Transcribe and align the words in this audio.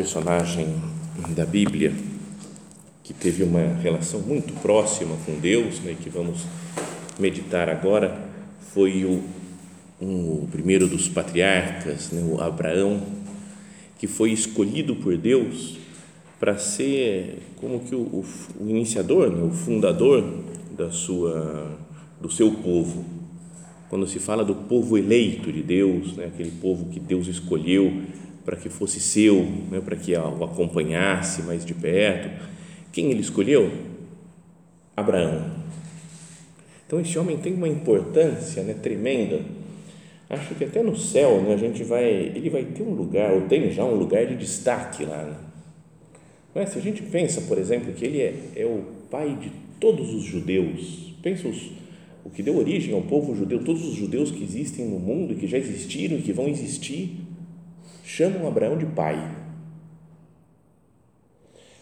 Personagem 0.00 0.66
da 1.36 1.44
Bíblia 1.44 1.92
que 3.04 3.12
teve 3.12 3.42
uma 3.42 3.60
relação 3.82 4.18
muito 4.20 4.50
próxima 4.62 5.14
com 5.26 5.38
Deus, 5.38 5.78
né, 5.80 5.94
que 6.02 6.08
vamos 6.08 6.46
meditar 7.18 7.68
agora, 7.68 8.18
foi 8.72 9.04
o, 9.04 9.22
um, 10.00 10.44
o 10.44 10.48
primeiro 10.50 10.88
dos 10.88 11.06
patriarcas, 11.06 12.12
né, 12.12 12.22
o 12.26 12.40
Abraão, 12.40 13.02
que 13.98 14.06
foi 14.06 14.32
escolhido 14.32 14.96
por 14.96 15.18
Deus 15.18 15.76
para 16.38 16.56
ser 16.56 17.42
como 17.56 17.80
que 17.80 17.94
o, 17.94 18.00
o, 18.00 18.24
o 18.58 18.70
iniciador, 18.70 19.30
né, 19.30 19.42
o 19.42 19.50
fundador 19.50 20.24
da 20.78 20.90
sua, 20.90 21.76
do 22.18 22.30
seu 22.30 22.52
povo. 22.52 23.04
Quando 23.90 24.06
se 24.06 24.18
fala 24.18 24.42
do 24.46 24.54
povo 24.54 24.96
eleito 24.96 25.52
de 25.52 25.62
Deus, 25.62 26.16
né, 26.16 26.24
aquele 26.24 26.52
povo 26.52 26.86
que 26.86 26.98
Deus 26.98 27.26
escolheu 27.26 28.02
para 28.44 28.56
que 28.56 28.68
fosse 28.68 29.00
seu, 29.00 29.44
né, 29.70 29.80
para 29.80 29.96
que 29.96 30.16
o 30.16 30.44
acompanhasse 30.44 31.42
mais 31.42 31.64
de 31.64 31.74
perto, 31.74 32.30
quem 32.92 33.10
ele 33.10 33.20
escolheu? 33.20 33.70
Abraão. 34.96 35.60
Então, 36.86 37.00
esse 37.00 37.16
homem 37.18 37.38
tem 37.38 37.54
uma 37.54 37.68
importância 37.68 38.62
né, 38.62 38.74
tremenda. 38.74 39.40
Acho 40.28 40.54
que 40.54 40.64
até 40.64 40.82
no 40.82 40.96
céu 40.96 41.40
né, 41.40 41.54
a 41.54 41.56
gente 41.56 41.84
vai, 41.84 42.04
ele 42.04 42.50
vai 42.50 42.64
ter 42.64 42.82
um 42.82 42.94
lugar, 42.94 43.32
ou 43.32 43.42
tem 43.42 43.70
já 43.70 43.84
um 43.84 43.94
lugar 43.94 44.26
de 44.26 44.36
destaque 44.36 45.04
lá. 45.04 45.22
Né? 45.22 45.36
Mas 46.54 46.70
se 46.70 46.78
a 46.78 46.82
gente 46.82 47.02
pensa, 47.02 47.42
por 47.42 47.58
exemplo, 47.58 47.92
que 47.92 48.04
ele 48.04 48.20
é, 48.20 48.34
é 48.56 48.66
o 48.66 48.82
pai 49.08 49.36
de 49.40 49.52
todos 49.78 50.12
os 50.12 50.24
judeus, 50.24 51.14
pensa 51.22 51.46
os, 51.46 51.70
o 52.24 52.30
que 52.30 52.42
deu 52.42 52.56
origem 52.56 52.92
ao 52.92 53.02
povo 53.02 53.34
judeu, 53.36 53.62
todos 53.62 53.86
os 53.86 53.94
judeus 53.94 54.30
que 54.30 54.42
existem 54.42 54.86
no 54.86 54.98
mundo 54.98 55.34
que 55.36 55.46
já 55.46 55.58
existiram 55.58 56.18
e 56.18 56.22
que 56.22 56.32
vão 56.32 56.48
existir, 56.48 57.16
chamam 58.16 58.48
Abraão 58.48 58.76
de 58.76 58.86
pai. 58.86 59.36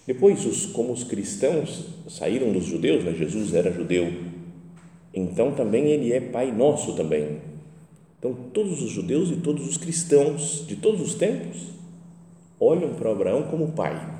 Depois, 0.07 0.45
os, 0.45 0.67
como 0.67 0.93
os 0.93 1.03
cristãos 1.05 1.87
saíram 2.09 2.53
dos 2.53 2.65
judeus, 2.65 3.05
né? 3.05 3.12
Jesus 3.12 3.55
era 3.55 3.73
judeu, 3.73 4.12
então 5.12 5.53
também 5.53 5.87
ele 5.87 6.13
é 6.13 6.20
Pai 6.20 6.52
nosso 6.52 6.95
também. 6.95 7.39
Então, 8.19 8.35
todos 8.52 8.83
os 8.83 8.91
judeus 8.91 9.30
e 9.30 9.36
todos 9.36 9.67
os 9.67 9.77
cristãos 9.77 10.67
de 10.67 10.77
todos 10.77 11.01
os 11.01 11.14
tempos 11.14 11.69
olham 12.58 12.95
para 12.95 13.11
Abraão 13.11 13.45
como 13.45 13.73
pai. 13.73 14.17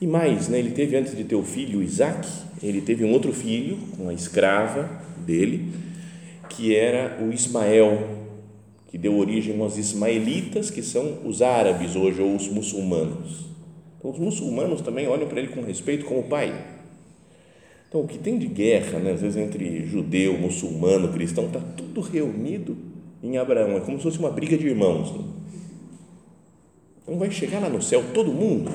E 0.00 0.06
mais, 0.06 0.48
né, 0.48 0.60
ele 0.60 0.70
teve 0.70 0.96
antes 0.96 1.16
de 1.16 1.24
ter 1.24 1.34
o 1.34 1.42
filho 1.42 1.82
Isaac, 1.82 2.28
ele 2.62 2.80
teve 2.80 3.04
um 3.04 3.12
outro 3.12 3.32
filho, 3.32 3.78
uma 3.98 4.14
escrava 4.14 4.88
dele, 5.26 5.72
que 6.48 6.74
era 6.76 7.18
o 7.20 7.32
Ismael, 7.32 8.17
que 8.88 8.96
deu 8.96 9.16
origem 9.16 9.60
aos 9.60 9.76
ismaelitas, 9.76 10.70
que 10.70 10.82
são 10.82 11.18
os 11.24 11.42
árabes 11.42 11.94
hoje 11.94 12.20
ou 12.22 12.34
os 12.34 12.48
muçulmanos. 12.48 13.46
Então, 13.98 14.10
os 14.10 14.18
muçulmanos 14.18 14.80
também 14.80 15.06
olham 15.06 15.28
para 15.28 15.40
ele 15.40 15.48
com 15.48 15.60
respeito 15.60 16.06
como 16.06 16.22
pai. 16.24 16.54
Então, 17.88 18.00
o 18.00 18.06
que 18.06 18.18
tem 18.18 18.38
de 18.38 18.46
guerra, 18.46 18.98
né, 18.98 19.12
às 19.12 19.20
vezes, 19.20 19.36
entre 19.36 19.84
judeu, 19.84 20.38
muçulmano, 20.38 21.12
cristão, 21.12 21.46
está 21.46 21.60
tudo 21.60 22.00
reunido 22.00 22.76
em 23.22 23.36
Abraão. 23.36 23.76
É 23.76 23.80
como 23.80 23.98
se 23.98 24.04
fosse 24.04 24.18
uma 24.18 24.30
briga 24.30 24.56
de 24.56 24.66
irmãos. 24.66 25.12
Né? 25.12 25.24
Então, 27.02 27.18
vai 27.18 27.30
chegar 27.30 27.60
lá 27.60 27.68
no 27.68 27.82
céu 27.82 28.02
todo 28.14 28.32
mundo. 28.32 28.70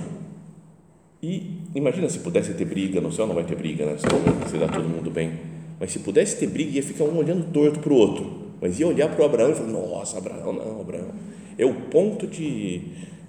E 1.23 1.57
imagina 1.73 2.07
se 2.09 2.19
pudesse 2.19 2.53
ter 2.53 2.66
briga 2.66 3.02
no 3.02 3.12
céu, 3.12 3.25
não 3.25 3.34
vai 3.34 3.46
ter 3.46 3.56
briga, 3.56 3.85
né? 3.85 3.97
se 3.97 4.57
dá 4.57 4.68
todo 4.68 4.88
mundo 4.88 5.09
bem. 5.09 5.31
Mas 5.79 5.91
se 5.91 6.00
pudesse 6.00 6.38
ter 6.38 6.47
briga, 6.47 6.72
ia 6.72 6.84
ficar 6.84 7.06
um 7.06 7.18
olhando 7.18 7.52
torto 7.52 7.79
para 7.79 7.94
o 7.94 7.96
outro. 7.96 8.43
Mas 8.63 8.79
ia 8.79 8.88
olhar 8.88 9.09
para 9.09 9.22
o 9.22 9.25
Abraão 9.25 9.51
e 9.51 9.56
falar: 9.56 9.69
Nossa, 9.69 10.18
Abraão, 10.18 10.53
não, 10.53 10.81
Abraão. 10.81 11.12
É 11.56 11.66
o 11.66 11.74
ponto 11.74 12.25
de 12.25 12.81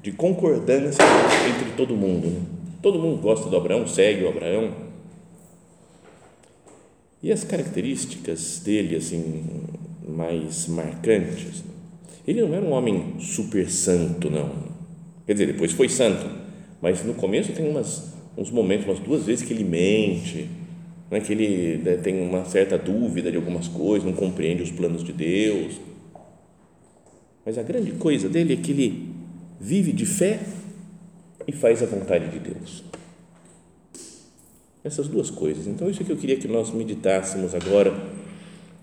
de 0.04 0.12
concordância 0.12 1.02
entre 1.48 1.74
todo 1.78 1.96
mundo. 1.96 2.26
Né? 2.26 2.42
Todo 2.82 2.98
mundo 2.98 3.22
gosta 3.22 3.48
do 3.48 3.56
Abraão, 3.56 3.86
segue 3.86 4.22
o 4.22 4.28
Abraão. 4.28 4.70
E 7.22 7.32
as 7.32 7.42
características 7.42 8.60
dele, 8.62 8.96
assim, 8.96 9.44
mais 10.06 10.68
marcantes. 10.68 11.62
Né? 11.62 11.70
Ele 12.28 12.42
não 12.42 12.54
era 12.54 12.64
um 12.66 12.72
homem 12.72 13.14
super 13.18 13.70
santo, 13.70 14.30
não. 14.30 14.52
Quer 15.26 15.32
dizer, 15.32 15.46
depois 15.46 15.72
foi 15.72 15.88
santo, 15.88 16.28
mas 16.82 17.02
no 17.02 17.14
começo 17.14 17.52
tem 17.52 17.66
umas, 17.66 18.12
uns 18.36 18.50
momentos, 18.50 18.86
umas 18.86 18.98
duas 18.98 19.24
vezes 19.24 19.42
que 19.42 19.54
ele 19.54 19.64
mente, 19.64 20.50
né? 21.10 21.20
que 21.20 21.32
ele 21.32 21.78
né, 21.78 21.96
tem 21.96 22.20
uma 22.20 22.44
certa 22.44 22.78
dúvida 22.78 23.30
de 23.30 23.36
algumas 23.36 23.68
coisas, 23.68 24.06
não 24.06 24.14
compreende 24.14 24.62
os 24.62 24.70
planos 24.70 25.02
de 25.02 25.12
Deus. 25.12 25.80
Mas 27.44 27.58
a 27.58 27.62
grande 27.62 27.92
coisa 27.92 28.28
dele 28.28 28.54
é 28.54 28.56
que 28.56 28.70
ele 28.70 29.14
vive 29.60 29.92
de 29.92 30.06
fé 30.06 30.40
e 31.46 31.52
faz 31.52 31.82
a 31.82 31.86
vontade 31.86 32.28
de 32.30 32.38
Deus. 32.38 32.84
Essas 34.82 35.08
duas 35.08 35.30
coisas. 35.30 35.66
Então, 35.66 35.88
isso 35.88 36.02
é 36.02 36.04
que 36.04 36.12
eu 36.12 36.16
queria 36.16 36.36
que 36.36 36.48
nós 36.48 36.70
meditássemos 36.70 37.54
agora, 37.54 37.94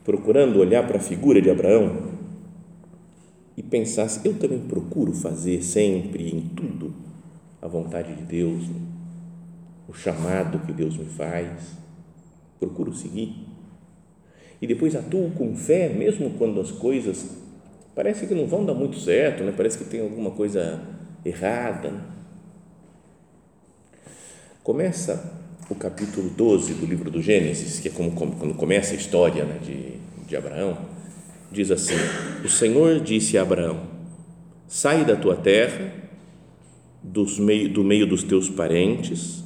procurando 0.04 0.60
olhar 0.60 0.86
para 0.88 0.98
a 0.98 1.02
figura 1.02 1.42
de 1.42 1.50
Abraão 1.50 2.12
e 3.56 3.62
pensasse: 3.62 4.22
eu 4.28 4.34
também 4.34 4.60
procuro 4.60 5.14
fazer 5.14 5.64
sempre, 5.64 6.30
em 6.30 6.42
tudo, 6.42 6.94
a 7.62 7.68
vontade 7.68 8.14
de 8.16 8.24
Deus, 8.24 8.64
o 9.88 9.94
chamado 9.94 10.60
que 10.66 10.74
Deus 10.74 10.98
me 10.98 11.06
faz, 11.06 11.78
procuro 12.62 12.94
seguir. 12.94 13.34
E 14.62 14.68
depois 14.68 14.96
atuo 14.96 15.32
com 15.32 15.56
fé, 15.56 15.90
mesmo 15.90 16.30
quando 16.38 16.62
as 16.62 16.72
coisas 16.72 17.26
parece 17.96 18.28
que 18.28 18.36
não 18.36 18.46
vão 18.46 18.64
dar 18.64 18.76
muito 18.76 18.98
certo, 19.00 19.44
né? 19.44 19.52
parece 19.56 19.80
que 19.80 19.86
tem 19.86 20.00
alguma 20.00 20.30
coisa 20.32 20.80
errada. 21.26 21.92
Começa 24.64 25.42
o 25.68 25.74
capítulo 25.74 26.30
12 26.30 26.76
do 26.76 26.86
livro 26.86 27.10
do 27.10 27.22
Gênesis, 27.22 27.80
que 27.80 27.88
é 27.88 27.92
como, 27.92 28.12
como 28.12 28.36
quando 28.36 28.54
começa 28.54 28.94
a 28.94 28.96
história 28.96 29.44
né, 29.44 29.58
de, 29.64 29.96
de 30.28 30.36
Abraão, 30.36 30.78
diz 31.52 31.72
assim: 31.72 31.96
O 32.46 32.50
Senhor 32.50 33.00
disse 33.00 33.40
a 33.40 33.42
Abraão: 33.42 33.88
Sai 34.68 35.04
da 35.04 35.16
tua 35.16 35.36
terra, 35.36 35.92
dos 37.02 37.40
meio, 37.40 37.74
do 37.74 37.84
meio 37.84 38.06
dos 38.06 38.22
teus 38.22 38.48
parentes, 38.50 39.44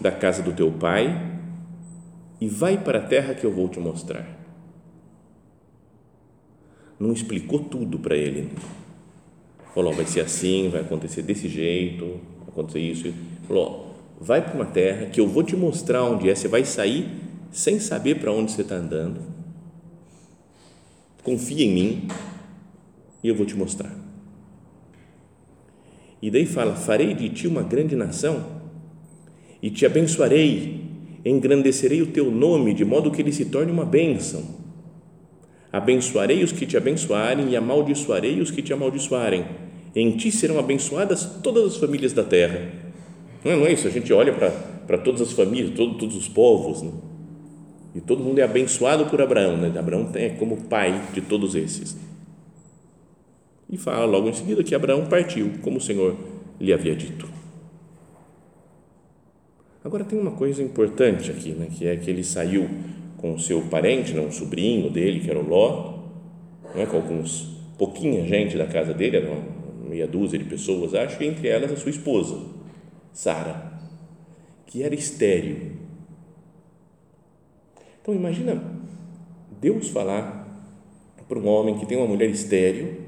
da 0.00 0.10
casa 0.10 0.42
do 0.42 0.52
teu 0.52 0.72
pai, 0.72 1.37
e 2.40 2.48
vai 2.48 2.82
para 2.82 2.98
a 2.98 3.06
terra 3.06 3.34
que 3.34 3.44
eu 3.44 3.52
vou 3.52 3.68
te 3.68 3.80
mostrar 3.80 4.38
não 6.98 7.12
explicou 7.12 7.60
tudo 7.60 7.98
para 7.98 8.16
ele. 8.16 8.50
Falou, 9.74 9.92
vai 9.92 10.06
ser 10.06 10.20
assim, 10.20 10.68
vai 10.68 10.80
acontecer 10.80 11.22
desse 11.22 11.48
jeito, 11.48 12.20
vai 12.40 12.48
acontecer 12.48 12.80
isso. 12.80 13.14
Falou, 13.46 13.94
vai 14.20 14.42
para 14.42 14.54
uma 14.54 14.64
terra 14.64 15.06
que 15.06 15.20
eu 15.20 15.28
vou 15.28 15.42
te 15.42 15.54
mostrar 15.54 16.02
onde 16.02 16.28
é, 16.28 16.34
você 16.34 16.48
vai 16.48 16.64
sair 16.64 17.08
sem 17.52 17.78
saber 17.78 18.18
para 18.18 18.32
onde 18.32 18.52
você 18.52 18.62
está 18.62 18.74
andando. 18.74 19.20
Confia 21.22 21.64
em 21.64 21.72
mim 21.72 22.08
e 23.22 23.28
eu 23.28 23.34
vou 23.34 23.46
te 23.46 23.54
mostrar. 23.54 23.94
E 26.20 26.30
daí 26.30 26.46
fala: 26.46 26.74
Farei 26.74 27.14
de 27.14 27.28
ti 27.28 27.46
uma 27.46 27.62
grande 27.62 27.94
nação 27.94 28.58
e 29.62 29.70
te 29.70 29.86
abençoarei, 29.86 30.77
engrandecerei 31.30 32.02
o 32.02 32.06
teu 32.06 32.30
nome, 32.30 32.74
de 32.74 32.84
modo 32.84 33.10
que 33.10 33.20
ele 33.20 33.32
se 33.32 33.46
torne 33.46 33.70
uma 33.70 33.84
bênção 33.84 34.68
Abençoarei 35.72 36.42
os 36.42 36.50
que 36.50 36.64
te 36.64 36.76
abençoarem 36.76 37.50
e 37.50 37.56
amaldiçoarei 37.56 38.40
os 38.40 38.50
que 38.50 38.62
te 38.62 38.72
amaldiçoarem. 38.72 39.44
em 39.94 40.16
ti 40.16 40.30
serão 40.30 40.58
abençoadas 40.58 41.24
todas 41.42 41.64
as 41.64 41.76
famílias 41.76 42.12
da 42.12 42.22
terra. 42.22 42.70
Não 43.44 43.52
é, 43.52 43.56
não 43.56 43.66
é 43.66 43.72
isso? 43.72 43.86
A 43.86 43.90
gente 43.90 44.12
olha 44.12 44.32
para 44.32 44.98
todas 44.98 45.20
as 45.20 45.32
famílias, 45.32 45.74
todo, 45.74 45.94
todos 45.98 46.16
os 46.16 46.28
povos, 46.28 46.82
né? 46.82 46.92
e 47.94 48.00
todo 48.00 48.22
mundo 48.22 48.38
é 48.38 48.42
abençoado 48.42 49.06
por 49.06 49.20
Abraão. 49.20 49.56
Né? 49.56 49.72
Abraão 49.78 50.10
é 50.14 50.30
como 50.30 50.56
pai 50.56 51.02
de 51.12 51.20
todos 51.20 51.54
esses. 51.54 51.96
E 53.68 53.76
fala 53.76 54.06
logo 54.06 54.28
em 54.28 54.32
seguida 54.32 54.62
que 54.62 54.74
Abraão 54.74 55.06
partiu, 55.06 55.52
como 55.60 55.78
o 55.78 55.80
Senhor 55.80 56.16
lhe 56.60 56.72
havia 56.72 56.94
dito. 56.94 57.28
Agora 59.84 60.04
tem 60.04 60.18
uma 60.18 60.32
coisa 60.32 60.62
importante 60.62 61.30
aqui, 61.30 61.52
né? 61.52 61.68
que 61.70 61.86
é 61.86 61.96
que 61.96 62.10
ele 62.10 62.24
saiu 62.24 62.68
com 63.16 63.34
o 63.34 63.38
seu 63.38 63.62
parente, 63.62 64.12
não, 64.12 64.26
um 64.26 64.32
sobrinho 64.32 64.90
dele, 64.90 65.20
que 65.20 65.30
era 65.30 65.38
o 65.38 65.48
Ló, 65.48 65.98
não 66.74 66.82
é? 66.82 66.86
com 66.86 66.96
alguns 66.96 67.56
pouquinha 67.78 68.26
gente 68.26 68.58
da 68.58 68.66
casa 68.66 68.92
dele, 68.92 69.18
era 69.18 69.30
uma 69.30 69.88
meia 69.88 70.06
dúzia 70.06 70.38
de 70.38 70.44
pessoas, 70.44 70.94
acho, 70.94 71.22
e 71.22 71.26
entre 71.26 71.48
elas 71.48 71.72
a 71.72 71.76
sua 71.76 71.90
esposa, 71.90 72.44
Sara, 73.12 73.72
que 74.66 74.82
era 74.82 74.94
estéril. 74.94 75.72
Então 78.02 78.14
imagina 78.14 78.62
Deus 79.60 79.88
falar 79.88 80.46
para 81.28 81.38
um 81.38 81.46
homem 81.46 81.78
que 81.78 81.86
tem 81.86 81.96
uma 81.96 82.06
mulher 82.06 82.28
estéril, 82.30 83.02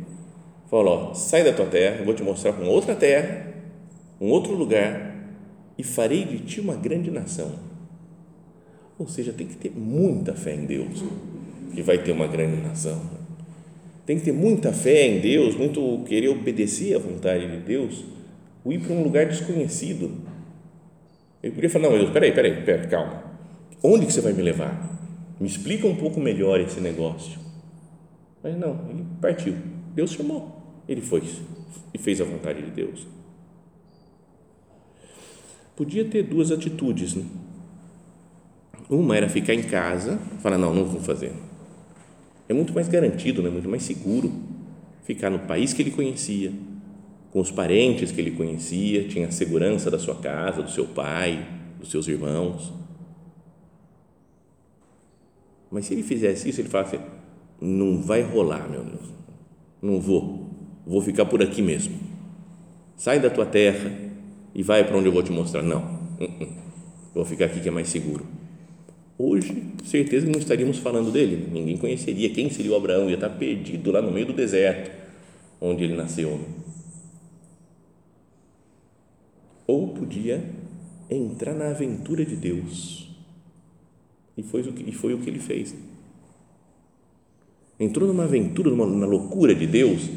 fala, 0.70 0.90
ó, 0.90 1.14
sai 1.14 1.42
da 1.42 1.52
tua 1.52 1.66
terra, 1.66 2.04
vou 2.04 2.14
te 2.14 2.22
mostrar 2.22 2.52
uma 2.52 2.70
outra 2.70 2.94
terra, 2.94 3.52
um 4.20 4.30
outro 4.30 4.54
lugar, 4.54 5.09
e 5.80 5.82
farei 5.82 6.26
de 6.26 6.40
ti 6.40 6.60
uma 6.60 6.76
grande 6.76 7.10
nação. 7.10 7.52
Ou 8.98 9.08
seja, 9.08 9.32
tem 9.32 9.46
que 9.46 9.56
ter 9.56 9.72
muita 9.74 10.34
fé 10.34 10.54
em 10.54 10.66
Deus, 10.66 11.02
que 11.74 11.80
vai 11.80 11.96
ter 11.96 12.12
uma 12.12 12.26
grande 12.26 12.60
nação. 12.60 13.00
Tem 14.04 14.18
que 14.18 14.24
ter 14.26 14.32
muita 14.32 14.74
fé 14.74 15.06
em 15.06 15.20
Deus, 15.20 15.56
muito 15.56 16.04
querer 16.06 16.28
obedecer 16.28 16.94
à 16.94 16.98
vontade 16.98 17.50
de 17.50 17.56
Deus, 17.64 18.04
ou 18.62 18.74
ir 18.74 18.80
para 18.80 18.92
um 18.92 19.02
lugar 19.02 19.24
desconhecido. 19.24 20.18
Ele 21.42 21.54
podia 21.54 21.70
falar, 21.70 21.88
não, 21.88 21.96
Deus, 21.96 22.10
peraí, 22.10 22.32
peraí, 22.32 22.62
peraí, 22.62 22.86
calma. 22.86 23.24
Onde 23.82 24.04
que 24.04 24.12
você 24.12 24.20
vai 24.20 24.34
me 24.34 24.42
levar? 24.42 24.86
Me 25.40 25.46
explica 25.46 25.86
um 25.86 25.96
pouco 25.96 26.20
melhor 26.20 26.60
esse 26.60 26.78
negócio. 26.78 27.40
Mas 28.42 28.54
não, 28.54 28.86
ele 28.90 29.06
partiu. 29.18 29.54
Deus 29.94 30.12
chamou. 30.12 30.82
Ele 30.86 31.00
foi 31.00 31.22
e 31.94 31.98
fez 31.98 32.20
a 32.20 32.24
vontade 32.24 32.60
de 32.60 32.70
Deus. 32.70 33.06
Podia 35.80 36.04
ter 36.04 36.24
duas 36.24 36.52
atitudes. 36.52 37.14
Né? 37.14 37.24
Uma 38.90 39.16
era 39.16 39.30
ficar 39.30 39.54
em 39.54 39.62
casa, 39.62 40.18
falar, 40.42 40.58
não, 40.58 40.74
não 40.74 40.84
vou 40.84 41.00
fazer 41.00 41.32
é 42.50 42.52
muito 42.52 42.74
mais 42.74 42.88
garantido, 42.88 43.40
né? 43.42 43.48
muito 43.48 43.68
mais 43.68 43.84
seguro 43.84 44.32
ficar 45.04 45.30
no 45.30 45.38
país 45.38 45.72
que 45.72 45.82
ele 45.82 45.92
conhecia, 45.92 46.52
com 47.30 47.38
os 47.38 47.48
parentes 47.48 48.10
que 48.10 48.20
ele 48.20 48.32
conhecia, 48.32 49.06
tinha 49.06 49.28
a 49.28 49.30
segurança 49.30 49.88
da 49.88 50.00
sua 50.00 50.16
casa, 50.16 50.60
do 50.60 50.68
seu 50.68 50.84
pai, 50.84 51.46
dos 51.78 51.92
seus 51.92 52.08
irmãos. 52.08 52.72
Mas 55.70 55.86
se 55.86 55.94
ele 55.94 56.02
fizesse 56.02 56.48
isso, 56.48 56.60
ele 56.60 56.68
falasse: 56.68 56.98
não 57.60 58.02
vai 58.02 58.20
rolar, 58.20 58.68
meu 58.68 58.82
Deus, 58.82 59.12
não 59.80 60.00
vou, 60.00 60.50
vou 60.84 61.00
ficar 61.00 61.26
por 61.26 61.40
aqui 61.40 61.62
mesmo. 61.62 61.96
Sai 62.96 63.20
da 63.20 63.30
tua 63.30 63.46
terra 63.46 64.09
e 64.54 64.62
vai 64.62 64.84
para 64.84 64.96
onde 64.96 65.06
eu 65.06 65.12
vou 65.12 65.22
te 65.22 65.32
mostrar. 65.32 65.62
Não, 65.62 65.80
uh 66.20 66.24
-uh. 66.24 66.48
vou 67.14 67.24
ficar 67.24 67.46
aqui 67.46 67.60
que 67.60 67.68
é 67.68 67.72
mais 67.72 67.88
seguro 67.88 68.40
hoje, 69.22 69.64
certeza 69.84 70.24
que 70.24 70.32
não 70.32 70.38
estaríamos 70.38 70.78
falando 70.78 71.10
dele, 71.10 71.48
ninguém 71.52 71.76
conheceria 71.76 72.30
quem 72.30 72.48
seria 72.48 72.72
o 72.72 72.76
Abraão, 72.76 73.08
ia 73.08 73.16
estar 73.16 73.28
perdido 73.28 73.90
lá 73.90 74.00
no 74.00 74.10
meio 74.10 74.26
do 74.26 74.32
deserto, 74.32 74.90
onde 75.60 75.84
ele 75.84 75.94
nasceu. 75.94 76.40
Ou 79.66 79.88
podia 79.88 80.42
entrar 81.10 81.54
na 81.54 81.68
aventura 81.68 82.24
de 82.24 82.34
Deus, 82.34 83.08
e 84.38 84.42
foi 84.42 84.62
o 84.62 84.72
que, 84.72 84.88
e 84.88 84.92
foi 84.92 85.12
o 85.12 85.18
que 85.18 85.28
ele 85.28 85.38
fez. 85.38 85.74
Entrou 87.78 88.08
numa 88.08 88.24
aventura, 88.24 88.70
numa, 88.70 88.86
numa 88.86 89.06
loucura 89.06 89.54
de 89.54 89.66
Deus, 89.66 90.08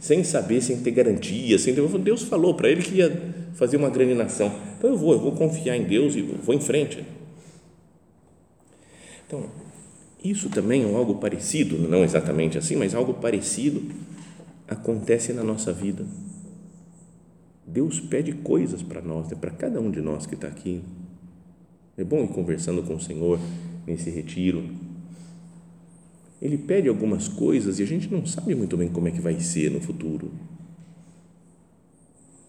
sem 0.00 0.24
saber, 0.24 0.60
sem 0.60 0.80
ter 0.80 0.90
garantia, 0.90 1.58
sem 1.58 1.74
ter, 1.74 1.86
Deus 1.98 2.22
falou 2.22 2.54
para 2.54 2.70
ele 2.70 2.82
que 2.82 2.96
ia 2.96 3.37
fazer 3.54 3.76
uma 3.76 3.90
grande 3.90 4.14
nação. 4.14 4.52
Então 4.76 4.90
eu 4.90 4.96
vou, 4.96 5.12
eu 5.12 5.20
vou 5.20 5.32
confiar 5.32 5.76
em 5.76 5.84
Deus 5.84 6.14
e 6.14 6.22
vou 6.22 6.54
em 6.54 6.60
frente. 6.60 7.04
Então, 9.26 9.44
isso 10.24 10.48
também 10.48 10.82
é 10.82 10.94
algo 10.94 11.16
parecido, 11.16 11.78
não 11.78 12.02
exatamente 12.02 12.56
assim, 12.56 12.76
mas 12.76 12.94
algo 12.94 13.14
parecido 13.14 13.82
acontece 14.66 15.32
na 15.32 15.44
nossa 15.44 15.72
vida. 15.72 16.04
Deus 17.66 18.00
pede 18.00 18.32
coisas 18.32 18.82
para 18.82 19.02
nós, 19.02 19.28
né? 19.28 19.36
para 19.38 19.50
cada 19.50 19.80
um 19.80 19.90
de 19.90 20.00
nós 20.00 20.26
que 20.26 20.34
está 20.34 20.48
aqui. 20.48 20.82
É 21.96 22.04
bom 22.04 22.24
ir 22.24 22.28
conversando 22.28 22.82
com 22.82 22.94
o 22.94 23.00
Senhor 23.00 23.38
nesse 23.86 24.08
retiro. 24.08 24.64
Ele 26.40 26.56
pede 26.56 26.88
algumas 26.88 27.28
coisas 27.28 27.78
e 27.78 27.82
a 27.82 27.86
gente 27.86 28.10
não 28.10 28.24
sabe 28.24 28.54
muito 28.54 28.76
bem 28.76 28.88
como 28.88 29.08
é 29.08 29.10
que 29.10 29.20
vai 29.20 29.38
ser 29.40 29.70
no 29.70 29.80
futuro. 29.80 30.30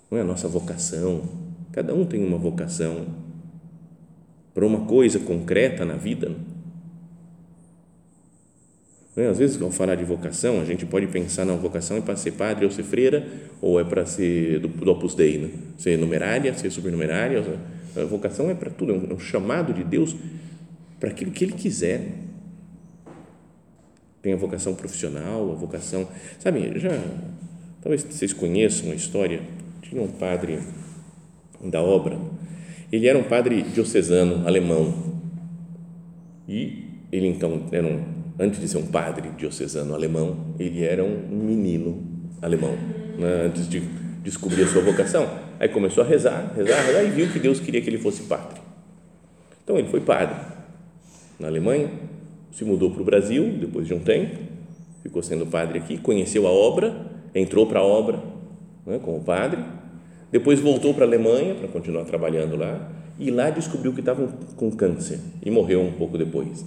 Não 0.09 0.17
é 0.17 0.21
a 0.21 0.23
nossa 0.23 0.47
vocação. 0.47 1.21
Cada 1.71 1.94
um 1.94 2.06
tem 2.06 2.23
uma 2.23 2.38
vocação 2.38 3.06
para 4.53 4.65
uma 4.65 4.85
coisa 4.85 5.19
concreta 5.19 5.85
na 5.85 5.95
vida. 5.95 6.29
Não? 9.15 9.25
Né? 9.25 9.29
Às 9.29 9.38
vezes, 9.38 9.61
ao 9.61 9.69
falar 9.69 9.95
de 9.95 10.06
vocação, 10.06 10.61
a 10.61 10.65
gente 10.65 10.85
pode 10.85 11.07
pensar, 11.07 11.45
na 11.45 11.53
vocação 11.53 11.97
é 11.97 12.01
para 12.01 12.15
ser 12.15 12.31
padre 12.31 12.65
ou 12.65 12.71
ser 12.71 12.83
freira, 12.83 13.27
ou 13.61 13.79
é 13.79 13.83
para 13.83 14.06
ser 14.06 14.59
do, 14.59 14.67
do 14.67 14.91
Opus 14.91 15.13
Dei, 15.13 15.38
né? 15.38 15.50
ser 15.77 15.97
numerária, 15.97 16.53
ser 16.53 16.71
supernumerária. 16.71 17.44
A 17.95 18.06
vocação 18.06 18.50
é 18.50 18.53
para 18.53 18.69
tudo, 18.69 18.94
é 18.94 18.95
um 18.95 19.17
é 19.17 19.19
chamado 19.19 19.73
de 19.73 19.83
Deus 19.83 20.15
para 21.00 21.09
aquilo 21.09 21.31
que 21.31 21.44
Ele 21.44 21.53
quiser. 21.53 22.07
Tem 24.21 24.33
a 24.33 24.38
vocação 24.38 24.75
profissional, 24.75 25.51
a 25.51 25.56
vocação. 25.56 26.07
Sabe, 26.39 26.77
já. 26.77 26.91
Talvez 27.81 28.03
vocês 28.03 28.33
conheçam 28.33 28.91
a 28.91 28.95
história. 28.95 29.41
Tinha 29.89 30.03
um 30.03 30.07
padre 30.07 30.59
da 31.63 31.81
obra, 31.81 32.15
ele 32.91 33.07
era 33.07 33.18
um 33.18 33.24
padre 33.24 33.63
diocesano 33.63 34.47
alemão. 34.47 34.94
E 36.47 36.86
ele 37.12 37.27
então 37.27 37.63
era 37.71 37.88
um 37.88 38.19
antes 38.39 38.62
de 38.62 38.68
ser 38.68 38.77
um 38.77 38.86
padre 38.86 39.30
diocesano 39.38 39.94
alemão, 39.94 40.38
ele 40.57 40.86
era 40.86 41.03
um 41.03 41.27
menino 41.27 42.01
alemão, 42.41 42.71
né? 43.18 43.47
antes 43.47 43.68
de 43.68 43.81
descobrir 44.24 44.63
a 44.63 44.68
sua 44.68 44.81
vocação. 44.81 45.27
Aí 45.59 45.68
começou 45.68 46.03
a 46.03 46.07
rezar, 46.07 46.53
rezar, 46.56 46.81
rezar 46.85 47.03
e 47.03 47.09
viu 47.09 47.28
que 47.28 47.40
Deus 47.40 47.59
queria 47.59 47.81
que 47.81 47.90
ele 47.90 47.97
fosse 47.97 48.23
padre. 48.23 48.61
Então 49.63 49.78
ele 49.78 49.90
foi 49.90 50.02
padre 50.02 50.37
na 51.40 51.47
Alemanha, 51.47 51.90
se 52.52 52.63
mudou 52.63 52.92
para 52.92 53.02
o 53.02 53.06
Brasil 53.06 53.57
depois 53.59 53.87
de 53.87 53.94
um 53.94 53.99
tempo, 53.99 54.37
ficou 55.02 55.21
sendo 55.21 55.45
padre 55.47 55.80
aqui, 55.80 55.97
conheceu 55.97 56.47
a 56.47 56.52
obra, 56.52 56.95
entrou 57.35 57.66
para 57.66 57.80
a 57.80 57.83
obra 57.83 58.21
né, 58.85 58.99
como 58.99 59.21
padre, 59.21 59.63
depois 60.31 60.59
voltou 60.59 60.94
para 60.94 61.06
a 61.06 61.07
Alemanha 61.07 61.56
para 61.56 61.68
continuar 61.68 62.06
trabalhando 62.06 62.56
lá 62.56 62.92
e 63.18 63.31
lá 63.31 63.50
descobriu 63.50 63.94
que 63.94 64.00
estava 64.00 64.28
com 64.56 64.71
câncer 64.71 65.19
e 65.44 65.50
morreu 65.50 65.81
um 65.81 65.92
pouco 65.92 66.18
depois. 66.18 66.66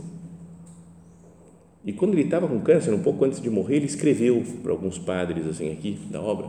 E 1.84 1.92
quando 1.92 2.12
ele 2.12 2.22
estava 2.22 2.46
com 2.46 2.60
câncer, 2.60 2.92
um 2.92 3.02
pouco 3.02 3.24
antes 3.24 3.40
de 3.40 3.50
morrer, 3.50 3.76
ele 3.76 3.86
escreveu 3.86 4.44
para 4.62 4.70
alguns 4.70 4.98
padres 4.98 5.46
assim 5.46 5.72
aqui 5.72 5.98
da 6.10 6.20
obra, 6.20 6.48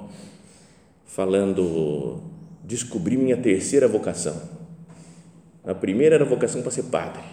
falando: 1.05 2.21
descobri 2.63 3.17
minha 3.17 3.37
terceira 3.37 3.87
vocação. 3.87 4.35
A 5.63 5.73
primeira 5.73 6.15
era 6.15 6.25
a 6.25 6.27
vocação 6.27 6.61
para 6.61 6.71
ser 6.71 6.83
padre, 6.83 7.23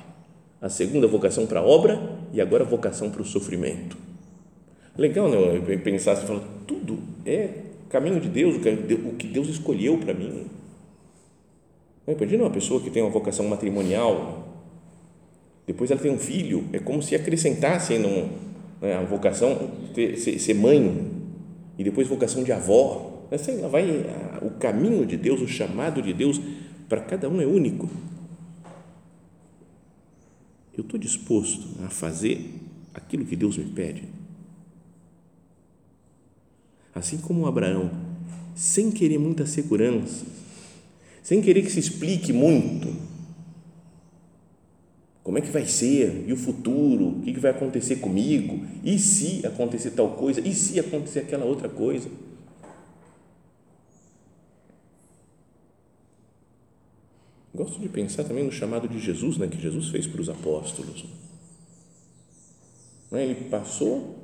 a 0.62 0.68
segunda 0.68 1.06
vocação 1.06 1.46
para 1.46 1.60
a 1.60 1.62
obra 1.64 2.00
e 2.32 2.40
agora 2.40 2.64
a 2.64 2.66
vocação 2.66 3.10
para 3.10 3.22
o 3.22 3.24
sofrimento. 3.24 3.96
Legal? 4.96 5.28
Né? 5.28 5.76
Pensar 5.78 6.12
assim, 6.12 6.26
falar, 6.26 6.42
tudo 6.66 6.98
é 7.26 7.69
caminho 7.90 8.20
de 8.20 8.28
Deus, 8.28 8.56
o 8.56 9.12
que 9.16 9.26
Deus 9.26 9.48
escolheu 9.48 9.98
para 9.98 10.14
mim. 10.14 10.46
Imagina 12.06 12.44
uma 12.44 12.50
pessoa 12.50 12.80
que 12.80 12.90
tem 12.90 13.02
uma 13.02 13.10
vocação 13.10 13.46
matrimonial, 13.46 14.48
depois 15.66 15.90
ela 15.90 16.00
tem 16.00 16.10
um 16.10 16.18
filho, 16.18 16.64
é 16.72 16.78
como 16.78 17.02
se 17.02 17.14
acrescentasse 17.14 17.98
num, 17.98 18.28
né, 18.80 18.94
a 18.94 19.02
vocação 19.02 19.70
ter, 19.94 20.16
ser, 20.16 20.38
ser, 20.38 20.54
mãe 20.54 21.10
e 21.78 21.84
depois 21.84 22.08
vocação 22.08 22.42
de 22.42 22.50
avó. 22.50 23.26
Assim, 23.30 23.60
vai, 23.68 24.04
a, 24.08 24.44
o 24.44 24.50
caminho 24.52 25.06
de 25.06 25.16
Deus, 25.16 25.40
o 25.40 25.46
chamado 25.46 26.02
de 26.02 26.12
Deus 26.12 26.40
para 26.88 27.00
cada 27.00 27.28
um 27.28 27.40
é 27.40 27.46
único. 27.46 27.88
Eu 30.76 30.82
estou 30.82 30.98
disposto 30.98 31.68
a 31.84 31.88
fazer 31.88 32.54
aquilo 32.92 33.24
que 33.24 33.36
Deus 33.36 33.56
me 33.56 33.66
pede. 33.66 34.19
Assim 36.94 37.18
como 37.18 37.46
Abraão, 37.46 37.90
sem 38.54 38.90
querer 38.90 39.18
muita 39.18 39.46
segurança, 39.46 40.24
sem 41.22 41.40
querer 41.40 41.62
que 41.62 41.70
se 41.70 41.78
explique 41.78 42.32
muito 42.32 43.10
como 45.22 45.38
é 45.38 45.40
que 45.40 45.50
vai 45.50 45.66
ser, 45.66 46.24
e 46.26 46.32
o 46.32 46.36
futuro, 46.36 47.18
o 47.18 47.22
que 47.22 47.38
vai 47.38 47.50
acontecer 47.50 47.96
comigo, 47.96 48.66
e 48.82 48.98
se 48.98 49.46
acontecer 49.46 49.92
tal 49.92 50.16
coisa, 50.16 50.40
e 50.40 50.52
se 50.52 50.80
acontecer 50.80 51.20
aquela 51.20 51.44
outra 51.44 51.68
coisa. 51.68 52.08
Gosto 57.54 57.78
de 57.78 57.88
pensar 57.88 58.24
também 58.24 58.44
no 58.44 58.50
chamado 58.50 58.88
de 58.88 58.98
Jesus, 58.98 59.36
né, 59.36 59.46
que 59.46 59.60
Jesus 59.60 59.88
fez 59.90 60.06
para 60.06 60.20
os 60.20 60.28
apóstolos. 60.28 61.04
Né, 63.10 63.24
ele 63.24 63.48
passou 63.48 64.16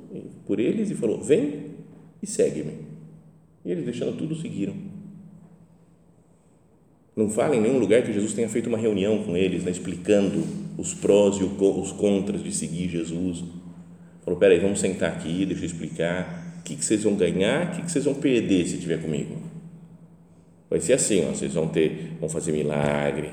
por 0.45 0.59
eles 0.59 0.89
e 0.89 0.95
falou: 0.95 1.21
Vem 1.21 1.76
e 2.21 2.27
segue-me. 2.27 2.73
E 3.65 3.71
eles, 3.71 3.85
deixando 3.85 4.17
tudo, 4.17 4.35
seguiram. 4.35 4.73
Não 7.15 7.29
fala 7.29 7.55
em 7.55 7.61
nenhum 7.61 7.79
lugar 7.79 8.03
que 8.03 8.13
Jesus 8.13 8.33
tenha 8.33 8.47
feito 8.47 8.67
uma 8.67 8.77
reunião 8.77 9.23
com 9.23 9.35
eles, 9.35 9.63
né, 9.63 9.71
explicando 9.71 10.43
os 10.77 10.93
prós 10.93 11.37
e 11.37 11.43
os 11.43 11.91
contras 11.91 12.43
de 12.43 12.51
seguir 12.51 12.89
Jesus. 12.89 13.43
Falou: 14.23 14.39
Peraí, 14.39 14.59
vamos 14.59 14.79
sentar 14.79 15.11
aqui, 15.11 15.45
deixa 15.45 15.63
eu 15.63 15.65
explicar. 15.65 16.59
O 16.59 16.63
que, 16.63 16.75
que 16.75 16.85
vocês 16.85 17.03
vão 17.03 17.15
ganhar, 17.15 17.67
o 17.67 17.75
que, 17.75 17.81
que 17.81 17.91
vocês 17.91 18.05
vão 18.05 18.13
perder 18.13 18.67
se 18.67 18.75
estiver 18.75 19.01
comigo. 19.01 19.37
Vai 20.69 20.79
ser 20.79 20.93
assim: 20.93 21.25
ó, 21.25 21.31
vocês 21.31 21.53
vão 21.53 21.67
ter, 21.67 22.17
vão 22.19 22.29
fazer 22.29 22.51
milagre, 22.51 23.31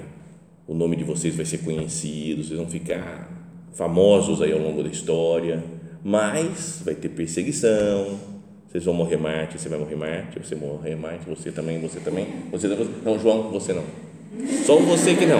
o 0.66 0.74
nome 0.74 0.96
de 0.96 1.04
vocês 1.04 1.34
vai 1.36 1.44
ser 1.44 1.58
conhecido, 1.58 2.42
vocês 2.42 2.58
vão 2.58 2.68
ficar 2.68 3.30
famosos 3.74 4.40
aí 4.40 4.52
ao 4.52 4.60
longo 4.60 4.82
da 4.82 4.88
história, 4.88 5.62
mas 6.02 6.80
vai 6.84 6.94
ter 6.94 7.10
perseguição, 7.10 8.18
vocês 8.74 8.86
vão 8.86 8.94
morrer 8.94 9.16
Marte, 9.16 9.56
você 9.56 9.68
vai 9.68 9.78
morrer 9.78 9.94
Marte, 9.94 10.40
você 10.40 10.56
morrer 10.56 10.96
Marte, 10.96 11.28
você 11.28 11.52
também, 11.52 11.78
você 11.78 12.00
também, 12.00 12.26
você, 12.50 12.66
você 12.66 12.90
não, 13.04 13.18
João, 13.20 13.52
você 13.52 13.72
não. 13.72 13.84
Só 14.66 14.76
você 14.80 15.14
que 15.14 15.24
não, 15.24 15.38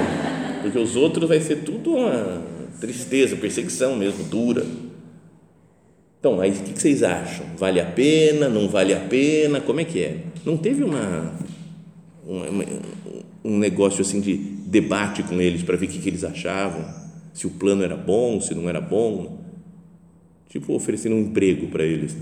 porque 0.62 0.79
os 0.79 0.95
outros 0.95 1.29
vai 1.29 1.41
ser 1.41 1.64
tudo 1.64 1.97
uma 1.97 2.45
tristeza, 2.81 3.35
perseguição 3.35 3.97
mesmo, 3.97 4.23
dura. 4.23 4.64
Então, 6.21 6.41
aí 6.41 6.53
o 6.53 6.55
que 6.55 6.79
vocês 6.79 7.03
acham? 7.03 7.45
Vale 7.59 7.81
a 7.81 7.87
pena? 7.87 8.49
Não 8.49 8.69
vale 8.69 8.95
a 8.95 9.00
pena? 9.00 9.61
Como 9.61 9.81
é 9.81 9.85
que 9.85 10.00
é? 10.00 10.19
Não 10.47 10.57
teve 10.57 10.85
uma, 10.85 11.35
uma 12.25 12.64
um 13.45 13.59
negócio 13.59 14.00
assim 14.00 14.21
de 14.21 14.37
debate 14.37 15.25
com 15.25 15.41
eles 15.41 15.64
para 15.64 15.76
ver 15.76 15.87
o 15.87 15.88
que, 15.88 15.99
que 15.99 16.09
eles 16.09 16.23
achavam, 16.23 16.85
se 17.33 17.49
o 17.49 17.50
plano 17.50 17.83
era 17.83 17.97
bom, 17.97 18.41
se 18.41 18.55
não 18.55 18.69
era 18.69 18.81
bom, 18.81 19.41
tipo 20.49 20.73
oferecendo 20.73 21.17
um 21.17 21.21
emprego 21.21 21.67
para 21.67 21.83
eles. 21.83 22.17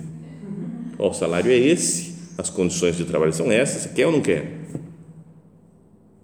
Ó, 1.02 1.10
o 1.10 1.12
salário 1.12 1.50
é 1.50 1.56
esse, 1.56 2.14
as 2.38 2.48
condições 2.48 2.96
de 2.96 3.04
trabalho 3.04 3.32
são 3.32 3.50
essas, 3.50 3.92
quer 3.92 4.06
ou 4.06 4.12
não 4.12 4.20
quer? 4.20 4.60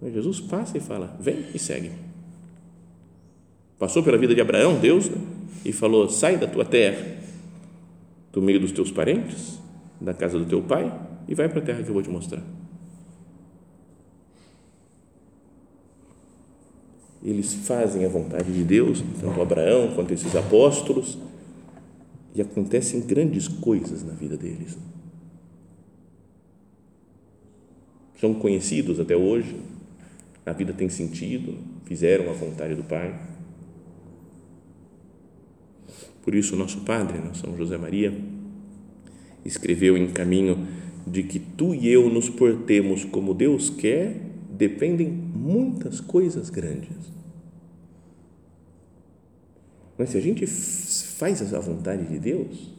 Mas 0.01 0.13
Jesus 0.13 0.39
passa 0.39 0.77
e 0.77 0.79
fala: 0.79 1.17
vem 1.19 1.47
e 1.53 1.59
segue. 1.59 1.91
Passou 3.77 4.01
pela 4.01 4.17
vida 4.17 4.33
de 4.33 4.39
Abraão, 4.39 4.79
Deus, 4.79 5.09
né? 5.09 5.17
e 5.65 5.73
falou: 5.73 6.07
sai 6.07 6.37
da 6.37 6.47
tua 6.47 6.63
terra, 6.63 7.05
do 8.31 8.41
meio 8.41 8.57
dos 8.57 8.71
teus 8.71 8.89
parentes, 8.89 9.59
da 9.99 10.13
casa 10.13 10.39
do 10.39 10.45
teu 10.45 10.61
pai, 10.61 10.89
e 11.27 11.35
vai 11.35 11.49
para 11.49 11.59
a 11.59 11.61
terra 11.61 11.83
que 11.83 11.89
eu 11.89 11.93
vou 11.93 12.01
te 12.01 12.09
mostrar. 12.09 12.41
eles 17.21 17.53
fazem 17.53 18.05
a 18.05 18.07
vontade 18.07 18.49
de 18.49 18.63
Deus, 18.63 19.03
tanto 19.19 19.41
Abraão 19.41 19.91
quanto 19.93 20.13
esses 20.13 20.33
apóstolos, 20.37 21.17
e 22.33 22.41
acontecem 22.41 23.01
grandes 23.01 23.47
coisas 23.47 24.03
na 24.03 24.13
vida 24.13 24.37
deles. 24.37 24.77
São 28.19 28.33
conhecidos 28.33 28.99
até 28.99 29.15
hoje, 29.15 29.55
a 30.45 30.51
vida 30.51 30.73
tem 30.73 30.89
sentido, 30.89 31.55
fizeram 31.85 32.29
a 32.29 32.33
vontade 32.33 32.75
do 32.75 32.83
Pai. 32.83 33.17
Por 36.21 36.35
isso, 36.35 36.55
nosso 36.55 36.81
Padre, 36.81 37.17
né, 37.17 37.31
São 37.33 37.55
José 37.57 37.77
Maria, 37.77 38.13
escreveu 39.45 39.97
em 39.97 40.07
caminho 40.11 40.67
de 41.07 41.23
que 41.23 41.39
tu 41.39 41.73
e 41.73 41.87
eu 41.87 42.09
nos 42.09 42.29
portemos 42.29 43.05
como 43.05 43.33
Deus 43.33 43.69
quer, 43.69 44.21
dependem 44.51 45.07
muitas 45.07 46.01
coisas 46.01 46.49
grandes. 46.49 47.18
Mas 49.99 50.11
se 50.11 50.17
a 50.17 50.21
gente 50.21 50.47
faz 50.47 51.53
a 51.53 51.59
vontade 51.59 52.05
de 52.05 52.17
Deus, 52.17 52.71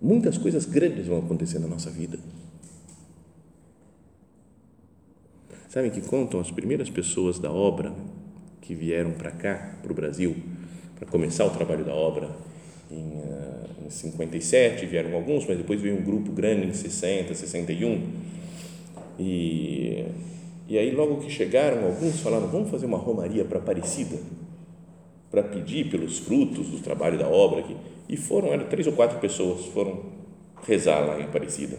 muitas 0.00 0.38
coisas 0.38 0.64
grandes 0.64 1.08
vão 1.08 1.18
acontecer 1.18 1.58
na 1.58 1.66
nossa 1.66 1.90
vida. 1.90 2.16
Sabem 5.68 5.90
que 5.90 6.00
contam 6.00 6.38
as 6.38 6.52
primeiras 6.52 6.88
pessoas 6.88 7.40
da 7.40 7.50
obra 7.50 7.92
que 8.60 8.72
vieram 8.72 9.10
para 9.10 9.32
cá, 9.32 9.78
para 9.82 9.90
o 9.90 9.94
Brasil, 9.94 10.36
para 10.94 11.08
começar 11.08 11.44
o 11.44 11.50
trabalho 11.50 11.84
da 11.84 11.92
obra 11.92 12.30
em, 12.88 13.02
uh, 13.02 13.86
em 13.86 13.90
57, 13.90 14.86
vieram 14.86 15.14
alguns, 15.14 15.44
mas 15.44 15.58
depois 15.58 15.80
veio 15.80 15.98
um 15.98 16.04
grupo 16.04 16.30
grande 16.30 16.68
em 16.68 16.72
60, 16.72 17.34
61. 17.34 18.12
E, 19.18 20.04
e 20.68 20.78
aí, 20.78 20.92
logo 20.92 21.16
que 21.16 21.30
chegaram, 21.30 21.84
alguns 21.84 22.20
falaram: 22.20 22.46
vamos 22.46 22.70
fazer 22.70 22.86
uma 22.86 22.98
romaria 22.98 23.44
para 23.44 23.58
Aparecida 23.58 24.18
para 25.30 25.42
pedir 25.42 25.90
pelos 25.90 26.18
frutos 26.18 26.68
do 26.68 26.78
trabalho 26.80 27.18
da 27.18 27.28
obra 27.28 27.60
aqui. 27.60 27.76
E 28.08 28.16
foram, 28.16 28.52
eram 28.52 28.66
três 28.66 28.86
ou 28.86 28.92
quatro 28.94 29.18
pessoas, 29.18 29.66
foram 29.66 30.00
rezar 30.66 31.00
lá 31.00 31.20
em 31.20 31.24
Aparecida. 31.24 31.78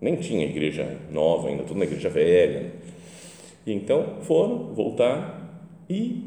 Nem 0.00 0.16
tinha 0.16 0.44
igreja 0.44 0.98
nova 1.10 1.48
ainda, 1.48 1.62
tudo 1.62 1.78
na 1.78 1.86
igreja 1.86 2.10
velha. 2.10 2.72
E 3.66 3.72
então 3.72 4.18
foram, 4.22 4.74
voltar 4.74 5.72
e 5.88 6.22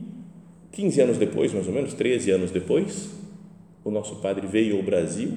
15 0.71 1.01
anos 1.01 1.17
depois, 1.17 1.53
mais 1.53 1.67
ou 1.67 1.73
menos, 1.73 1.93
13 1.93 2.31
anos 2.31 2.51
depois, 2.51 3.09
o 3.83 3.91
nosso 3.91 4.15
padre 4.15 4.47
veio 4.47 4.77
ao 4.77 4.83
Brasil 4.83 5.33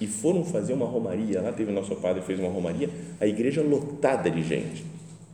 e 0.00 0.06
foram 0.06 0.44
fazer 0.44 0.72
uma 0.72 0.86
romaria. 0.86 1.40
Lá 1.42 1.52
teve 1.52 1.72
o 1.72 1.74
nosso 1.74 1.96
padre 1.96 2.22
fez 2.22 2.38
uma 2.38 2.48
romaria, 2.48 2.88
a 3.20 3.26
igreja 3.26 3.62
lotada 3.62 4.30
de 4.30 4.42
gente, 4.42 4.84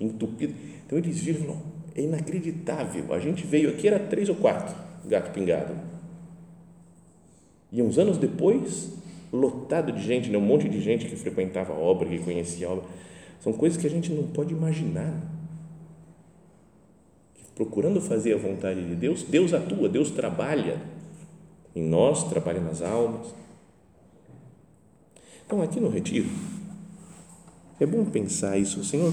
entupida. 0.01 0.55
Então 0.87 0.99
eles 0.99 1.19
viram, 1.19 1.59
é 1.95 2.01
inacreditável. 2.01 3.13
A 3.13 3.19
gente 3.19 3.47
veio 3.47 3.69
aqui, 3.69 3.87
era 3.87 3.99
três 3.99 4.31
ou 4.31 4.35
quatro 4.35 4.88
gato 5.07 5.33
pingado. 5.33 5.75
E 7.71 7.83
uns 7.83 7.99
anos 7.99 8.17
depois, 8.17 8.93
lotado 9.33 9.93
de 9.93 10.02
gente, 10.02 10.31
né? 10.31 10.38
um 10.38 10.43
monte 10.43 10.69
de 10.69 10.81
gente 10.81 11.07
que 11.07 11.17
frequentava 11.17 11.73
a 11.73 11.76
obra, 11.76 12.09
que 12.09 12.19
conhecia 12.19 12.67
a 12.67 12.71
obra. 12.71 12.85
São 13.40 13.52
coisas 13.52 13.81
que 13.81 13.87
a 13.87 13.90
gente 13.90 14.12
não 14.12 14.25
pode 14.28 14.52
imaginar. 14.52 15.14
Procurando 17.55 18.00
fazer 18.00 18.35
a 18.35 18.38
vontade 18.38 18.87
de 18.87 18.95
Deus, 18.95 19.23
Deus 19.23 19.52
atua, 19.52 19.88
Deus 19.88 20.11
trabalha 20.11 20.81
em 21.75 21.83
nós, 21.83 22.25
trabalha 22.25 22.61
nas 22.61 22.83
almas. 22.83 23.35
Então, 25.45 25.62
aqui 25.62 25.81
no 25.81 25.88
Retiro, 25.88 26.28
é 27.81 27.87
bom 27.87 28.05
pensar 28.05 28.59
isso, 28.59 28.85
Senhor, 28.85 29.12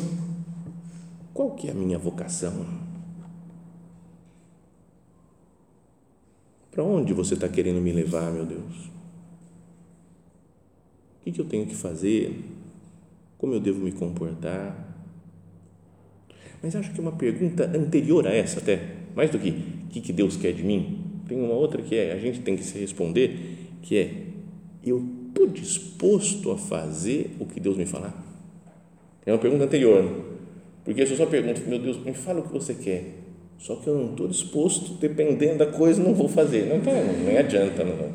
qual 1.33 1.51
que 1.51 1.67
é 1.67 1.71
a 1.71 1.73
minha 1.73 1.97
vocação? 1.97 2.84
Para 6.75 6.83
onde 6.83 7.13
você 7.13 7.35
está 7.35 7.47
querendo 7.47 7.79
me 7.79 7.93
levar, 7.93 8.29
meu 8.33 8.45
Deus? 8.45 8.91
O 11.25 11.31
que, 11.31 11.39
eu 11.39 11.45
tenho 11.45 11.65
que 11.65 11.73
fazer? 11.73 12.43
Como 13.37 13.53
eu 13.53 13.61
devo 13.61 13.79
me 13.79 13.93
comportar? 13.93 14.93
Mas 16.61 16.75
acho 16.75 16.91
que 16.91 16.99
uma 16.99 17.13
pergunta 17.13 17.63
anterior 17.63 18.27
a 18.27 18.33
essa, 18.33 18.59
até, 18.59 18.97
mais 19.15 19.29
do 19.29 19.39
que 19.39 19.51
o 19.51 19.87
que, 19.87 20.01
que 20.01 20.11
Deus 20.11 20.35
quer 20.35 20.51
de 20.51 20.63
mim, 20.63 20.99
tem 21.29 21.39
uma 21.39 21.53
outra 21.53 21.81
que 21.81 21.95
é, 21.95 22.11
a 22.11 22.19
gente 22.19 22.41
tem 22.41 22.57
que 22.57 22.63
se 22.63 22.77
responder, 22.77 23.57
que 23.81 23.97
é, 23.97 24.23
eu 24.85 25.01
estou 25.29 25.47
disposto 25.47 26.51
a 26.51 26.57
fazer 26.57 27.31
o 27.39 27.45
que 27.45 27.61
Deus 27.61 27.77
me 27.77 27.85
falar? 27.85 28.21
É 29.25 29.31
uma 29.31 29.39
pergunta 29.39 29.63
anterior, 29.63 30.35
porque 30.83 31.05
se 31.05 31.13
eu 31.13 31.17
só 31.17 31.25
pergunto, 31.25 31.61
meu 31.61 31.79
Deus, 31.79 32.03
me 32.03 32.13
fala 32.13 32.41
o 32.41 32.43
que 32.43 32.51
você 32.51 32.73
quer, 32.73 33.24
só 33.57 33.75
que 33.75 33.87
eu 33.87 33.95
não 33.95 34.11
estou 34.11 34.27
disposto, 34.27 34.93
dependendo 34.99 35.57
da 35.57 35.65
coisa, 35.65 36.01
não 36.01 36.13
vou 36.13 36.27
fazer. 36.27 36.67
Não, 36.67 36.77
então, 36.77 36.93
nem 37.25 37.37
adianta. 37.37 37.83
Não. 37.83 38.09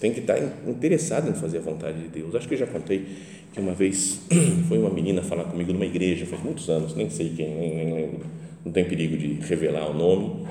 Tem 0.00 0.12
que 0.12 0.20
estar 0.20 0.38
interessado 0.66 1.28
em 1.28 1.34
fazer 1.34 1.58
a 1.58 1.60
vontade 1.60 2.00
de 2.00 2.08
Deus. 2.08 2.34
Acho 2.34 2.48
que 2.48 2.54
eu 2.54 2.58
já 2.58 2.66
contei 2.66 3.06
que 3.52 3.60
uma 3.60 3.72
vez 3.72 4.20
foi 4.68 4.78
uma 4.78 4.90
menina 4.90 5.22
falar 5.22 5.44
comigo 5.44 5.72
numa 5.72 5.84
igreja, 5.84 6.26
faz 6.26 6.42
muitos 6.42 6.68
anos, 6.68 6.94
nem 6.94 7.10
sei 7.10 7.30
quem, 7.30 7.54
nem, 7.54 7.76
nem 7.76 7.94
lembro. 7.94 8.26
Não 8.64 8.72
tem 8.72 8.84
perigo 8.84 9.16
de 9.16 9.46
revelar 9.46 9.90
o 9.90 9.94
nome, 9.94 10.46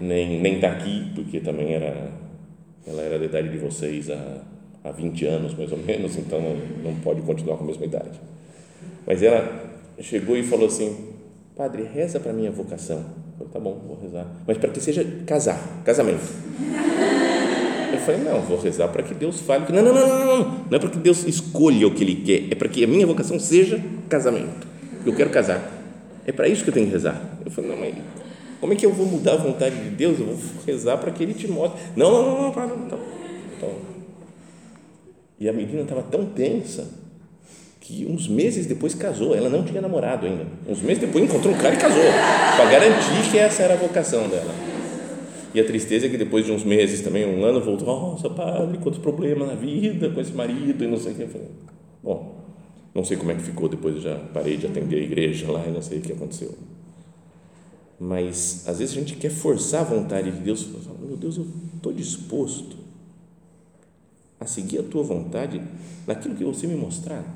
nem 0.00 0.40
nem 0.40 0.54
está 0.54 0.72
aqui, 0.72 1.12
porque 1.14 1.40
também 1.40 1.74
era, 1.74 2.10
ela 2.86 3.02
era 3.02 3.18
da 3.18 3.24
idade 3.26 3.50
de 3.50 3.58
vocês 3.58 4.08
há, 4.10 4.42
há 4.84 4.90
20 4.90 5.26
anos, 5.26 5.54
mais 5.54 5.70
ou 5.70 5.78
menos, 5.78 6.16
então 6.16 6.40
não, 6.40 6.56
não 6.82 7.00
pode 7.00 7.20
continuar 7.22 7.58
com 7.58 7.64
a 7.64 7.66
mesma 7.66 7.84
idade. 7.84 8.18
Mas 9.06 9.22
ela 9.22 9.70
chegou 10.00 10.36
e 10.36 10.42
falou 10.42 10.66
assim: 10.66 11.14
Padre, 11.54 11.82
reza 11.82 12.18
para 12.18 12.32
minha 12.32 12.50
vocação 12.50 13.25
falei, 13.38 13.52
tá 13.52 13.60
bom, 13.60 13.80
vou 13.86 13.98
rezar. 14.00 14.26
Mas 14.46 14.58
para 14.58 14.70
que 14.70 14.80
seja 14.80 15.04
casar, 15.26 15.60
casamento. 15.84 16.24
Eu 17.92 17.98
falei, 18.00 18.20
não, 18.22 18.40
vou 18.42 18.58
rezar 18.58 18.88
para 18.88 19.02
que 19.02 19.14
Deus 19.14 19.40
fale. 19.40 19.72
Não, 19.72 19.82
não, 19.82 19.94
não, 19.94 20.08
não, 20.08 20.26
não. 20.26 20.48
Não 20.70 20.76
é 20.76 20.78
para 20.78 20.90
que 20.90 20.98
Deus 20.98 21.24
escolha 21.26 21.86
o 21.86 21.94
que 21.94 22.02
Ele 22.04 22.16
quer. 22.16 22.52
É 22.52 22.54
para 22.54 22.68
que 22.68 22.82
a 22.84 22.86
minha 22.86 23.06
vocação 23.06 23.38
seja 23.38 23.82
casamento. 24.08 24.66
Eu 25.04 25.14
quero 25.14 25.30
casar. 25.30 25.72
É 26.26 26.32
para 26.32 26.48
isso 26.48 26.64
que 26.64 26.70
eu 26.70 26.74
tenho 26.74 26.86
que 26.86 26.92
rezar. 26.92 27.20
Eu 27.44 27.50
falei, 27.50 27.70
não, 27.70 27.78
mas 27.78 27.94
como 28.60 28.72
é 28.72 28.76
que 28.76 28.84
eu 28.84 28.92
vou 28.92 29.06
mudar 29.06 29.34
a 29.34 29.36
vontade 29.36 29.76
de 29.76 29.90
Deus? 29.90 30.18
Eu 30.18 30.26
vou 30.26 30.36
rezar 30.66 30.96
para 30.98 31.10
que 31.10 31.22
Ele 31.22 31.34
te 31.34 31.46
mostre. 31.46 31.80
Não, 31.94 32.10
não, 32.10 32.22
não, 32.22 32.42
não, 32.42 32.52
não. 32.52 32.76
não. 32.88 32.98
Então, 33.56 33.70
e 35.38 35.48
a 35.48 35.52
menina 35.52 35.82
estava 35.82 36.02
tão 36.02 36.24
tensa 36.24 36.88
que 37.86 38.04
uns 38.04 38.26
meses 38.26 38.66
depois 38.66 38.96
casou. 38.96 39.32
Ela 39.32 39.48
não 39.48 39.62
tinha 39.62 39.80
namorado 39.80 40.26
ainda. 40.26 40.44
Uns 40.68 40.82
meses 40.82 40.98
depois 40.98 41.22
encontrou 41.22 41.54
um 41.54 41.56
cara 41.56 41.76
e 41.76 41.78
casou, 41.78 42.02
para 42.56 42.68
garantir 42.68 43.30
que 43.30 43.38
essa 43.38 43.62
era 43.62 43.74
a 43.74 43.76
vocação 43.76 44.28
dela. 44.28 44.52
E 45.54 45.60
a 45.60 45.64
tristeza 45.64 46.06
é 46.06 46.08
que 46.08 46.18
depois 46.18 46.44
de 46.44 46.50
uns 46.50 46.64
meses, 46.64 47.00
também 47.00 47.24
um 47.24 47.44
ano, 47.44 47.60
voltou: 47.60 47.86
Nossa, 47.86 48.28
padre, 48.28 48.78
quantos 48.78 48.98
problemas 48.98 49.46
na 49.46 49.54
vida 49.54 50.10
com 50.10 50.20
esse 50.20 50.32
marido 50.32 50.82
e 50.82 50.86
não 50.88 50.96
sei 50.96 51.12
o 51.12 51.14
que. 51.14 51.22
Eu 51.22 51.28
Bom, 52.02 52.44
não 52.92 53.04
sei 53.04 53.16
como 53.16 53.30
é 53.30 53.36
que 53.36 53.42
ficou 53.42 53.68
depois, 53.68 54.02
já 54.02 54.16
parei 54.34 54.56
de 54.56 54.66
atender 54.66 54.96
a 54.96 55.02
igreja 55.02 55.50
lá 55.50 55.64
e 55.64 55.70
não 55.70 55.80
sei 55.80 55.98
o 55.98 56.00
que 56.02 56.12
aconteceu. 56.12 56.52
Mas 58.00 58.64
às 58.66 58.80
vezes 58.80 58.96
a 58.96 58.98
gente 58.98 59.14
quer 59.14 59.30
forçar 59.30 59.82
a 59.82 59.84
vontade 59.84 60.32
de 60.32 60.40
Deus, 60.40 60.68
meu 61.00 61.16
Deus, 61.16 61.38
eu 61.38 61.46
estou 61.76 61.92
disposto 61.92 62.76
a 64.40 64.44
seguir 64.44 64.80
a 64.80 64.82
tua 64.82 65.04
vontade 65.04 65.62
naquilo 66.04 66.34
que 66.34 66.44
você 66.44 66.66
me 66.66 66.74
mostrar. 66.74 67.35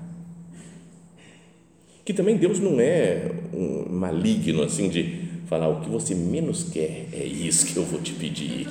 Que 2.11 2.14
também 2.14 2.37
Deus 2.37 2.59
não 2.59 2.81
é 2.81 3.31
um 3.55 3.87
maligno 3.88 4.64
assim 4.64 4.88
de 4.88 5.29
falar 5.47 5.69
o 5.69 5.81
que 5.81 5.88
você 5.88 6.12
menos 6.12 6.64
quer 6.64 7.07
é 7.12 7.25
isso 7.25 7.67
que 7.67 7.76
eu 7.76 7.85
vou 7.85 8.00
te 8.00 8.12
pedir. 8.14 8.67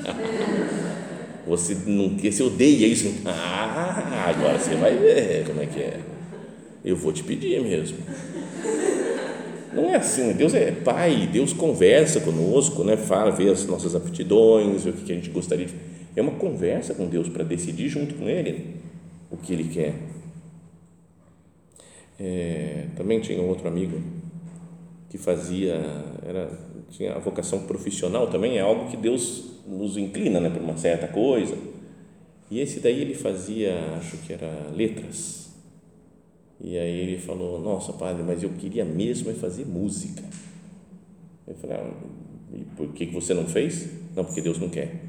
Você 1.47 1.75
não 1.87 2.15
quer, 2.15 2.31
você 2.31 2.43
odeia 2.43 2.85
isso. 2.85 3.11
Ah, 3.25 4.25
agora 4.27 4.59
você 4.59 4.75
vai 4.75 4.95
ver 4.95 5.45
como 5.47 5.61
é 5.61 5.65
que 5.65 5.79
é. 5.79 5.99
Eu 6.85 6.95
vou 6.95 7.11
te 7.13 7.23
pedir 7.23 7.59
mesmo. 7.61 7.97
Não 9.73 9.89
é 9.89 9.95
assim, 9.95 10.33
Deus 10.33 10.53
é 10.53 10.71
pai, 10.71 11.27
Deus 11.31 11.53
conversa 11.53 12.19
conosco, 12.19 12.83
né? 12.83 12.97
fala, 12.97 13.31
vê 13.31 13.49
as 13.49 13.65
nossas 13.65 13.95
aptidões, 13.95 14.85
o 14.85 14.91
que 14.91 15.11
a 15.11 15.15
gente 15.15 15.29
gostaria 15.29 15.65
de. 15.65 15.73
É 16.15 16.21
uma 16.21 16.33
conversa 16.33 16.93
com 16.93 17.07
Deus 17.07 17.29
para 17.29 17.43
decidir 17.43 17.87
junto 17.87 18.13
com 18.15 18.29
Ele 18.29 18.75
o 19.31 19.37
que 19.37 19.53
Ele 19.53 19.63
quer. 19.63 19.95
É, 22.19 22.87
também 22.95 23.19
tinha 23.19 23.41
um 23.41 23.47
outro 23.47 23.67
amigo 23.67 24.01
que 25.09 25.17
fazia, 25.17 25.75
era, 26.25 26.51
tinha 26.89 27.13
a 27.13 27.19
vocação 27.19 27.63
profissional 27.63 28.27
também, 28.27 28.57
é 28.57 28.61
algo 28.61 28.89
que 28.89 28.97
Deus 28.97 29.61
nos 29.67 29.97
inclina 29.97 30.39
né, 30.39 30.49
para 30.49 30.61
uma 30.61 30.77
certa 30.77 31.07
coisa. 31.07 31.57
E 32.51 32.59
esse 32.59 32.79
daí 32.79 33.01
ele 33.01 33.13
fazia, 33.13 33.95
acho 33.97 34.17
que 34.17 34.33
era 34.33 34.69
letras 34.75 35.49
e 36.61 36.77
aí 36.77 36.99
ele 36.99 37.17
falou: 37.17 37.59
Nossa, 37.59 37.93
padre, 37.93 38.23
mas 38.23 38.43
eu 38.43 38.49
queria 38.49 38.83
mesmo 38.83 39.31
é 39.31 39.33
fazer 39.33 39.65
música. 39.65 40.23
Eu 41.47 41.55
falei: 41.55 41.77
ah, 41.77 41.93
E 42.53 42.65
por 42.75 42.91
que 42.93 43.05
você 43.05 43.33
não 43.33 43.45
fez? 43.45 43.89
Não, 44.15 44.25
porque 44.25 44.41
Deus 44.41 44.59
não 44.59 44.69
quer. 44.69 45.08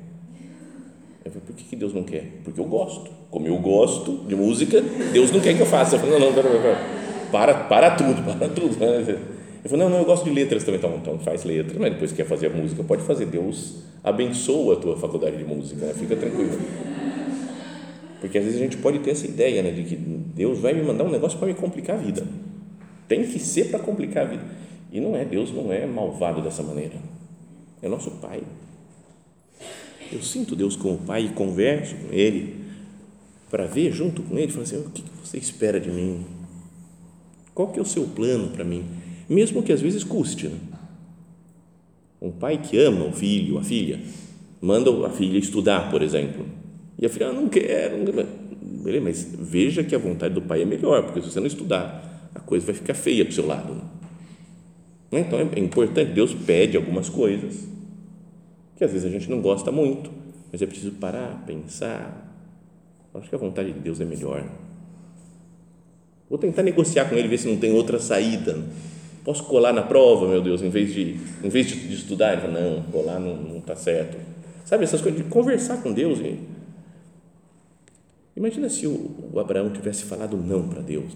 Eu 1.24 1.30
falei: 1.30 1.46
Por 1.46 1.54
que 1.54 1.76
Deus 1.76 1.92
não 1.92 2.02
quer? 2.02 2.40
Porque 2.44 2.60
eu 2.60 2.64
gosto. 2.64 3.10
Como 3.30 3.46
eu 3.46 3.56
gosto 3.58 4.24
de 4.26 4.34
música, 4.34 4.80
Deus 5.12 5.30
não 5.30 5.40
quer 5.40 5.54
que 5.54 5.60
eu 5.60 5.66
faça. 5.66 5.96
Eu 5.96 6.00
falei: 6.00 6.18
Não, 6.18 6.26
não, 6.26 6.34
pera, 6.34 6.48
pera, 6.48 6.78
para, 7.30 7.54
para 7.64 7.90
tudo, 7.92 8.22
para 8.38 8.48
tudo. 8.48 8.76
Eu 8.82 9.70
falei: 9.70 9.84
Não, 9.84 9.90
não, 9.90 9.98
eu 9.98 10.04
gosto 10.04 10.24
de 10.24 10.30
letras 10.30 10.64
também. 10.64 10.78
Então, 10.78 10.96
então 10.96 11.18
faz 11.18 11.44
letras, 11.44 11.76
mas 11.78 11.92
depois 11.92 12.12
quer 12.12 12.24
fazer 12.24 12.46
a 12.46 12.50
música, 12.50 12.82
pode 12.82 13.02
fazer. 13.02 13.26
Deus 13.26 13.82
abençoa 14.02 14.74
a 14.74 14.76
tua 14.76 14.96
faculdade 14.96 15.36
de 15.36 15.44
música, 15.44 15.86
né? 15.86 15.94
fica 15.94 16.16
tranquilo. 16.16 16.58
Porque 18.20 18.36
às 18.36 18.44
vezes 18.44 18.60
a 18.60 18.62
gente 18.62 18.76
pode 18.76 18.98
ter 18.98 19.12
essa 19.12 19.26
ideia 19.26 19.62
né, 19.62 19.70
de 19.70 19.82
que 19.82 19.96
Deus 19.96 20.58
vai 20.58 20.74
me 20.74 20.82
mandar 20.82 21.04
um 21.04 21.10
negócio 21.10 21.38
para 21.38 21.48
me 21.48 21.54
complicar 21.54 21.96
a 21.96 21.98
vida. 21.98 22.22
Tem 23.08 23.24
que 23.24 23.38
ser 23.38 23.70
para 23.70 23.78
complicar 23.78 24.24
a 24.24 24.28
vida. 24.28 24.44
E 24.92 25.00
não 25.00 25.16
é, 25.16 25.24
Deus 25.24 25.52
não 25.52 25.72
é 25.72 25.86
malvado 25.86 26.42
dessa 26.42 26.62
maneira. 26.62 26.96
É 27.82 27.88
nosso 27.88 28.10
Pai. 28.12 28.42
Eu 30.12 30.22
sinto 30.22 30.56
Deus 30.56 30.76
como 30.76 30.98
Pai 30.98 31.26
e 31.26 31.28
converso 31.30 31.94
com 31.96 32.12
Ele 32.12 32.56
para 33.50 33.66
ver 33.66 33.92
junto 33.92 34.22
com 34.22 34.38
Ele, 34.38 34.50
falar 34.50 34.64
assim, 34.64 34.78
o 34.78 34.90
que 34.90 35.02
você 35.24 35.38
espera 35.38 35.80
de 35.80 35.90
mim? 35.90 36.24
Qual 37.54 37.68
que 37.68 37.78
é 37.78 37.82
o 37.82 37.86
seu 37.86 38.04
plano 38.04 38.48
para 38.48 38.64
mim? 38.64 38.84
Mesmo 39.28 39.62
que 39.62 39.72
às 39.72 39.80
vezes 39.80 40.04
custe. 40.04 40.48
Né? 40.48 40.58
Um 42.20 42.30
pai 42.30 42.58
que 42.58 42.78
ama 42.78 43.04
o 43.06 43.12
filho, 43.12 43.58
a 43.58 43.62
filha, 43.62 44.00
manda 44.60 44.90
a 45.06 45.10
filha 45.10 45.38
estudar, 45.38 45.90
por 45.90 46.02
exemplo 46.02 46.60
e 47.00 47.06
a 47.06 47.08
filha, 47.08 47.28
ah, 47.28 47.32
não 47.32 47.48
quero. 47.48 47.96
Beleza, 48.62 49.04
mas 49.04 49.34
veja 49.38 49.82
que 49.82 49.94
a 49.94 49.98
vontade 49.98 50.34
do 50.34 50.42
pai 50.42 50.62
é 50.62 50.64
melhor, 50.66 51.02
porque 51.04 51.22
se 51.22 51.30
você 51.30 51.40
não 51.40 51.46
estudar, 51.46 52.28
a 52.34 52.40
coisa 52.40 52.66
vai 52.66 52.74
ficar 52.74 52.92
feia 52.92 53.24
para 53.24 53.32
o 53.32 53.34
seu 53.34 53.46
lado. 53.46 53.74
Né? 55.10 55.20
Então 55.20 55.38
é 55.38 55.58
importante, 55.58 56.12
Deus 56.12 56.34
pede 56.34 56.76
algumas 56.76 57.08
coisas 57.08 57.66
que 58.80 58.84
às 58.84 58.92
vezes 58.92 59.06
a 59.06 59.10
gente 59.10 59.28
não 59.28 59.42
gosta 59.42 59.70
muito, 59.70 60.10
mas 60.50 60.62
é 60.62 60.66
preciso 60.66 60.92
parar, 60.92 61.44
pensar. 61.46 62.34
Acho 63.12 63.28
que 63.28 63.34
a 63.34 63.38
vontade 63.38 63.74
de 63.74 63.78
Deus 63.78 64.00
é 64.00 64.06
melhor. 64.06 64.42
Vou 66.30 66.38
tentar 66.38 66.62
negociar 66.62 67.04
com 67.04 67.14
ele, 67.14 67.28
ver 67.28 67.36
se 67.36 67.46
não 67.46 67.58
tem 67.58 67.74
outra 67.74 67.98
saída. 67.98 68.58
Posso 69.22 69.44
colar 69.44 69.74
na 69.74 69.82
prova, 69.82 70.26
meu 70.26 70.40
Deus, 70.40 70.62
em 70.62 70.70
vez 70.70 70.94
de, 70.94 71.20
em 71.44 71.50
vez 71.50 71.66
de, 71.66 71.92
estudar? 71.92 72.32
Ele 72.32 72.40
fala, 72.40 72.58
não, 72.58 72.82
colar 72.84 73.20
não 73.20 73.58
está 73.58 73.76
certo. 73.76 74.16
Sabe, 74.64 74.84
essas 74.84 75.02
coisas 75.02 75.22
de 75.22 75.28
conversar 75.28 75.82
com 75.82 75.92
Deus. 75.92 76.18
E, 76.20 76.40
Imagina 78.34 78.70
se 78.70 78.86
o, 78.86 79.38
Abraão 79.38 79.68
tivesse 79.68 80.04
falado 80.04 80.38
não 80.38 80.66
para 80.66 80.80
Deus. 80.80 81.12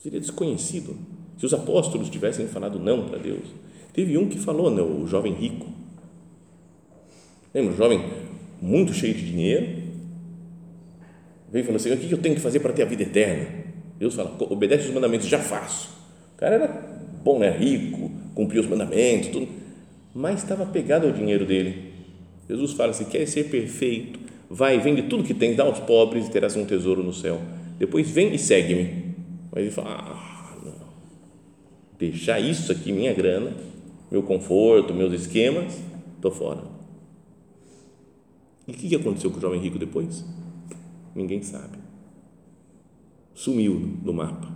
Seria 0.00 0.20
desconhecido. 0.20 0.96
Se 1.36 1.44
os 1.44 1.52
apóstolos 1.52 2.08
tivessem 2.08 2.46
falado 2.46 2.78
não 2.78 3.08
para 3.08 3.18
Deus. 3.18 3.63
Teve 3.94 4.18
um 4.18 4.28
que 4.28 4.38
falou, 4.38 4.70
né, 4.70 4.82
o 4.82 5.06
jovem 5.06 5.32
rico. 5.32 5.66
Lembra? 7.54 7.72
Um 7.72 7.76
jovem 7.76 8.04
muito 8.60 8.92
cheio 8.92 9.14
de 9.14 9.24
dinheiro. 9.24 9.84
Veio 11.50 11.62
e 11.62 11.64
falou 11.64 11.76
assim: 11.76 11.92
O 11.92 11.96
que 11.96 12.12
eu 12.12 12.18
tenho 12.18 12.34
que 12.34 12.40
fazer 12.40 12.60
para 12.60 12.72
ter 12.72 12.82
a 12.82 12.86
vida 12.86 13.04
eterna? 13.04 13.46
Deus 13.98 14.14
fala: 14.14 14.36
Obedece 14.50 14.88
os 14.88 14.94
mandamentos, 14.94 15.28
já 15.28 15.38
faço. 15.38 15.90
O 16.34 16.36
cara 16.36 16.56
era 16.56 16.66
bom, 17.22 17.38
né? 17.38 17.50
rico, 17.50 18.10
cumpria 18.34 18.60
os 18.60 18.66
mandamentos, 18.66 19.28
tudo, 19.28 19.48
mas 20.12 20.42
estava 20.42 20.66
pegado 20.66 21.06
ao 21.06 21.12
dinheiro 21.12 21.46
dele. 21.46 21.92
Jesus 22.48 22.72
fala: 22.72 22.92
Se 22.92 23.04
quer 23.04 23.24
ser 23.26 23.44
perfeito, 23.44 24.18
vai, 24.50 24.78
vende 24.80 25.02
tudo 25.02 25.22
que 25.22 25.32
tem, 25.32 25.54
dá 25.54 25.62
aos 25.62 25.78
pobres 25.78 26.26
e 26.26 26.30
terás 26.30 26.56
um 26.56 26.64
tesouro 26.64 27.02
no 27.02 27.12
céu. 27.12 27.40
Depois 27.78 28.10
vem 28.10 28.34
e 28.34 28.38
segue-me. 28.38 29.14
Mas 29.50 29.62
ele 29.62 29.70
fala, 29.70 29.90
ah, 29.90 30.56
não. 30.64 30.74
deixar 31.98 32.40
isso 32.40 32.72
aqui, 32.72 32.90
minha 32.90 33.12
grana, 33.12 33.52
meu 34.10 34.22
conforto, 34.22 34.94
meus 34.94 35.12
esquemas, 35.12 35.82
estou 36.16 36.30
fora. 36.30 36.62
E 38.66 38.72
o 38.72 38.74
que 38.74 38.94
aconteceu 38.96 39.30
com 39.30 39.38
o 39.38 39.40
jovem 39.40 39.60
rico 39.60 39.78
depois? 39.78 40.24
Ninguém 41.14 41.42
sabe. 41.42 41.78
Sumiu 43.34 43.78
do 44.02 44.14
mapa. 44.14 44.52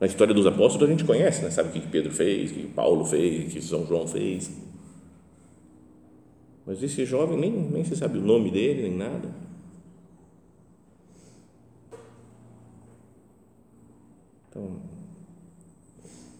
Na 0.00 0.06
história 0.06 0.34
dos 0.34 0.46
apóstolos 0.46 0.88
a 0.88 0.90
gente 0.90 1.04
conhece, 1.04 1.42
né? 1.42 1.50
sabe 1.50 1.70
o 1.70 1.72
que 1.72 1.88
Pedro 1.88 2.12
fez, 2.12 2.50
o 2.50 2.54
que 2.54 2.66
Paulo 2.68 3.04
fez, 3.04 3.46
o 3.46 3.54
que 3.54 3.62
São 3.62 3.86
João 3.86 4.06
fez 4.06 4.50
mas 6.66 6.82
esse 6.82 7.04
jovem 7.04 7.38
nem, 7.38 7.52
nem 7.52 7.84
se 7.84 7.96
sabe 7.96 8.18
o 8.18 8.22
nome 8.22 8.50
dele, 8.50 8.82
nem 8.82 8.96
nada. 8.96 9.30
Então, 14.48 14.80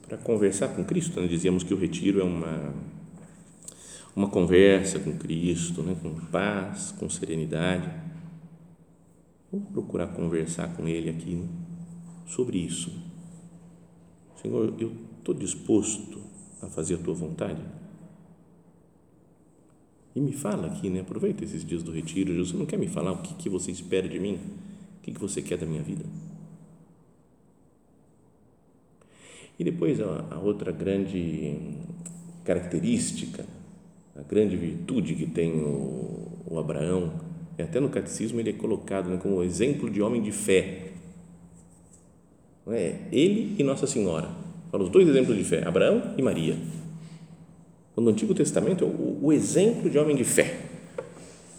para 0.06 0.16
conversar 0.18 0.68
com 0.68 0.84
Cristo, 0.84 1.20
nós 1.20 1.28
dizíamos 1.28 1.62
que 1.62 1.74
o 1.74 1.76
retiro 1.76 2.20
é 2.20 2.24
uma, 2.24 2.74
uma 4.14 4.28
conversa 4.28 4.98
com 4.98 5.16
Cristo, 5.16 5.82
né, 5.82 5.96
com 6.00 6.14
paz, 6.26 6.92
com 6.92 7.08
serenidade. 7.08 7.90
Vamos 9.50 9.68
procurar 9.70 10.08
conversar 10.08 10.74
com 10.76 10.86
Ele 10.86 11.10
aqui 11.10 11.34
né, 11.34 11.48
sobre 12.26 12.58
isso. 12.58 12.92
Senhor, 14.40 14.74
eu 14.78 14.92
estou 15.18 15.34
disposto 15.34 16.20
a 16.62 16.66
fazer 16.68 16.94
a 16.94 16.98
tua 16.98 17.14
vontade 17.14 17.60
e 20.16 20.20
me 20.20 20.32
fala 20.32 20.68
aqui, 20.68 20.88
né? 20.88 21.00
aproveita 21.00 21.44
esses 21.44 21.62
dias 21.62 21.82
do 21.82 21.92
retiro, 21.92 22.30
Jesus, 22.30 22.48
você 22.48 22.56
não 22.56 22.64
quer 22.64 22.78
me 22.78 22.88
falar 22.88 23.12
o 23.12 23.18
que, 23.18 23.34
que 23.34 23.50
você 23.50 23.70
espera 23.70 24.08
de 24.08 24.18
mim? 24.18 24.40
O 24.98 25.02
que, 25.02 25.12
que 25.12 25.20
você 25.20 25.42
quer 25.42 25.58
da 25.58 25.66
minha 25.66 25.82
vida? 25.82 26.06
E 29.58 29.64
depois 29.64 30.00
a, 30.00 30.38
outra 30.42 30.70
grande 30.72 31.56
característica, 32.44 33.44
a 34.14 34.22
grande 34.22 34.56
virtude 34.56 35.14
que 35.14 35.26
tem 35.26 35.52
o, 35.52 36.28
o 36.46 36.58
Abraão, 36.58 37.12
e 37.58 37.62
até 37.62 37.80
no 37.80 37.88
catecismo 37.88 38.38
ele 38.38 38.50
é 38.50 38.52
colocado 38.52 39.08
né, 39.08 39.16
como 39.16 39.42
exemplo 39.42 39.90
de 39.90 40.02
homem 40.02 40.22
de 40.22 40.32
fé. 40.32 40.90
Não 42.66 42.72
é? 42.72 43.00
Ele 43.10 43.56
e 43.58 43.62
Nossa 43.62 43.86
Senhora. 43.86 44.28
Fala 44.70 44.84
os 44.84 44.90
dois 44.90 45.08
exemplos 45.08 45.36
de 45.36 45.44
fé, 45.44 45.66
Abraão 45.66 46.14
e 46.18 46.22
Maria 46.22 46.56
no 48.02 48.10
Antigo 48.10 48.34
Testamento 48.34 48.84
é 48.84 48.86
o, 48.86 49.18
o 49.22 49.32
exemplo 49.32 49.88
de 49.88 49.98
homem 49.98 50.14
de 50.14 50.24
fé, 50.24 50.58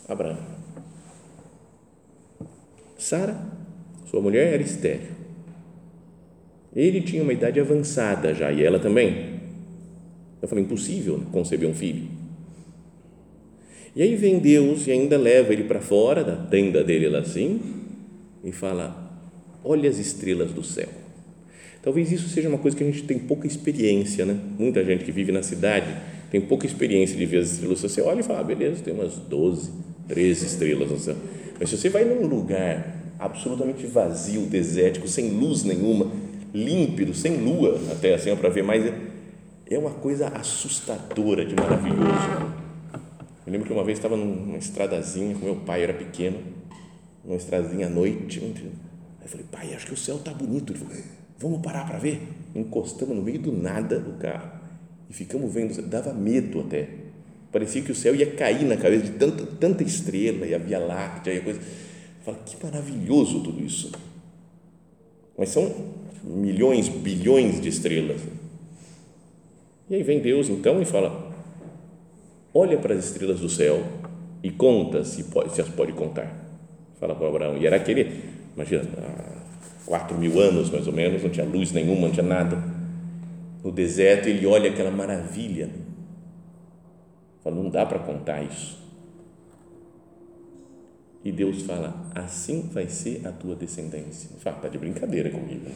Abraão. 0.08 0.38
Sara, 2.98 3.36
sua 4.06 4.22
mulher, 4.22 4.54
era 4.54 4.62
estéril. 4.62 5.17
Ele 6.76 7.02
tinha 7.02 7.24
uma 7.24 7.34
idade 7.34 7.60
avançada 7.60 8.34
já, 8.34 8.52
e 8.52 8.64
ela 8.64 8.80
também. 8.80 9.38
Eu 10.42 10.48
falei, 10.48 10.64
impossível 10.64 11.22
conceber 11.32 11.68
um 11.68 11.74
filho. 11.74 12.08
E 13.96 14.02
aí 14.04 14.16
vem 14.16 14.38
Deus 14.38 14.86
e 14.86 14.92
ainda 14.92 15.18
leva 15.18 15.52
ele 15.52 15.64
para 15.64 15.82
fora 15.82 16.24
da 16.24 16.36
tenda 16.36 16.84
dele 16.84 17.10
lá 17.10 17.20
assim, 17.20 17.60
e 18.44 18.52
fala: 18.52 18.96
Olha 19.64 19.90
as 19.90 19.98
estrelas 19.98 20.52
do 20.52 20.64
céu. 20.64 20.88
Talvez 21.82 22.12
isso 22.12 22.30
seja 22.30 22.48
uma 22.48 22.58
coisa 22.58 22.78
que 22.78 22.84
a 22.84 22.86
gente 22.86 23.04
tem 23.04 23.18
pouca 23.18 23.48
experiência, 23.48 24.26
né? 24.26 24.40
Muita 24.60 24.84
gente 24.84 25.04
que 25.04 25.12
vive 25.12 25.32
na 25.32 25.42
cidade 25.42 25.88
tem 26.30 26.40
pouca 26.40 26.68
experiência 26.68 27.18
de 27.18 27.26
ver 27.26 27.40
as 27.40 27.54
estrelas. 27.54 27.82
Você 27.82 28.02
olha 28.02 28.20
e 28.20 28.24
fala: 28.24 28.42
ah, 28.42 28.44
beleza, 28.44 28.84
tem 28.84 28.94
umas 28.94 29.16
12, 29.16 29.72
13 30.08 30.46
estrelas 30.46 30.92
no 30.92 31.00
céu. 31.00 31.16
Mas 31.60 31.70
se 31.70 31.78
você 31.78 31.90
vai 31.90 32.06
num 32.06 32.28
lugar 32.28 33.16
absolutamente 33.18 33.88
vazio, 33.88 34.42
desértico, 34.42 35.08
sem 35.08 35.32
luz 35.32 35.64
nenhuma, 35.64 36.12
límpido, 36.54 37.14
sem 37.14 37.38
lua, 37.38 37.80
até 37.92 38.14
assim, 38.14 38.36
para 38.36 38.50
ver 38.50 38.64
mais, 38.64 38.86
é 39.70 39.78
uma 39.78 39.92
coisa 39.92 40.28
assustadora 40.30 41.46
de 41.46 41.56
maravilhoso. 41.56 42.56
Eu 43.46 43.54
lembro 43.54 43.68
que 43.68 43.74
uma 43.74 43.84
vez 43.84 43.98
estava 43.98 44.18
numa 44.18 44.58
estradazinha 44.58 45.36
com 45.36 45.46
meu 45.46 45.56
pai, 45.58 45.84
era 45.84 45.94
pequeno, 45.94 46.40
numa 47.24 47.38
estradazinha 47.38 47.88
à 47.88 47.90
noite. 47.90 48.40
Aí 48.40 48.72
eu 49.24 49.30
falei, 49.30 49.46
pai, 49.52 49.74
acho 49.74 49.88
que 49.88 49.94
o 49.94 49.98
céu 49.98 50.18
está 50.18 50.34
bonito. 50.34 50.74
Ele 50.74 50.80
falou, 50.80 51.04
vamos 51.40 51.62
parar 51.62 51.88
para 51.88 51.98
ver. 51.98 52.22
Encostamos 52.56 53.16
no 53.16 53.22
meio 53.22 53.40
do 53.40 53.52
nada 53.52 54.00
do 54.00 54.18
carro 54.18 54.52
e 55.10 55.14
ficamos 55.14 55.54
vendo, 55.54 55.82
dava 55.84 56.14
medo 56.14 56.62
até. 56.62 56.90
Parecia 57.52 57.82
que 57.82 57.92
o 57.92 57.96
céu 57.96 58.14
ia 58.14 58.30
cair 58.32 58.66
na 58.66 58.76
cabeça 58.76 59.06
de 59.06 59.12
tanta, 59.12 59.46
tanta 59.46 59.84
estrela 59.84 60.46
e 60.46 60.54
a 60.54 60.58
Via 60.58 60.80
Láctea 60.80 61.34
e 61.34 61.38
a 61.38 61.42
coisa. 61.42 61.62
Fala, 62.26 62.38
que 62.46 62.62
maravilhoso 62.62 63.42
tudo 63.42 63.64
isso. 63.64 63.92
Mas 65.38 65.50
são 65.50 65.74
milhões, 66.24 66.90
bilhões 66.90 67.62
de 67.62 67.70
estrelas. 67.70 68.22
E 69.90 69.96
aí 69.96 70.04
vem 70.04 70.20
Deus 70.20 70.50
então 70.50 70.82
e 70.82 70.86
fala: 70.86 71.32
olha 72.54 72.78
para 72.78 72.94
as 72.94 73.06
estrelas 73.06 73.40
do 73.40 73.50
céu 73.50 73.84
e 74.44 74.52
conta 74.52 75.04
se, 75.04 75.26
pode, 75.26 75.54
se 75.54 75.62
as 75.62 75.70
pode 75.70 75.94
contar. 75.94 76.34
Fala 77.00 77.16
para 77.16 77.28
Abraão. 77.28 77.58
E 77.58 77.66
era 77.66 77.76
aquele, 77.76 78.24
imagina, 78.56 78.84
há 78.98 79.86
quatro 79.86 80.18
mil 80.18 80.40
anos 80.40 80.70
mais 80.70 80.88
ou 80.88 80.94
menos, 80.94 81.24
não 81.24 81.30
tinha 81.30 81.46
luz 81.46 81.72
nenhuma, 81.72 82.08
não 82.08 82.12
tinha 82.12 82.26
nada. 82.26 82.62
No 83.64 83.72
deserto 83.72 84.28
ele 84.28 84.46
olha 84.46 84.70
aquela 84.70 84.92
maravilha. 84.92 85.70
Fala, 87.44 87.56
não 87.56 87.70
dá 87.70 87.86
para 87.86 88.00
contar 88.00 88.44
isso. 88.44 88.87
E 91.28 91.32
Deus 91.34 91.64
fala: 91.64 91.94
assim 92.16 92.70
vai 92.72 92.88
ser 92.88 93.28
a 93.28 93.34
tua 93.34 93.54
descendência. 93.54 94.30
Fala, 94.40 94.56
tá 94.62 94.70
de 94.70 94.78
brincadeira 94.78 95.30
comigo. 95.30 95.66
Né? 95.66 95.76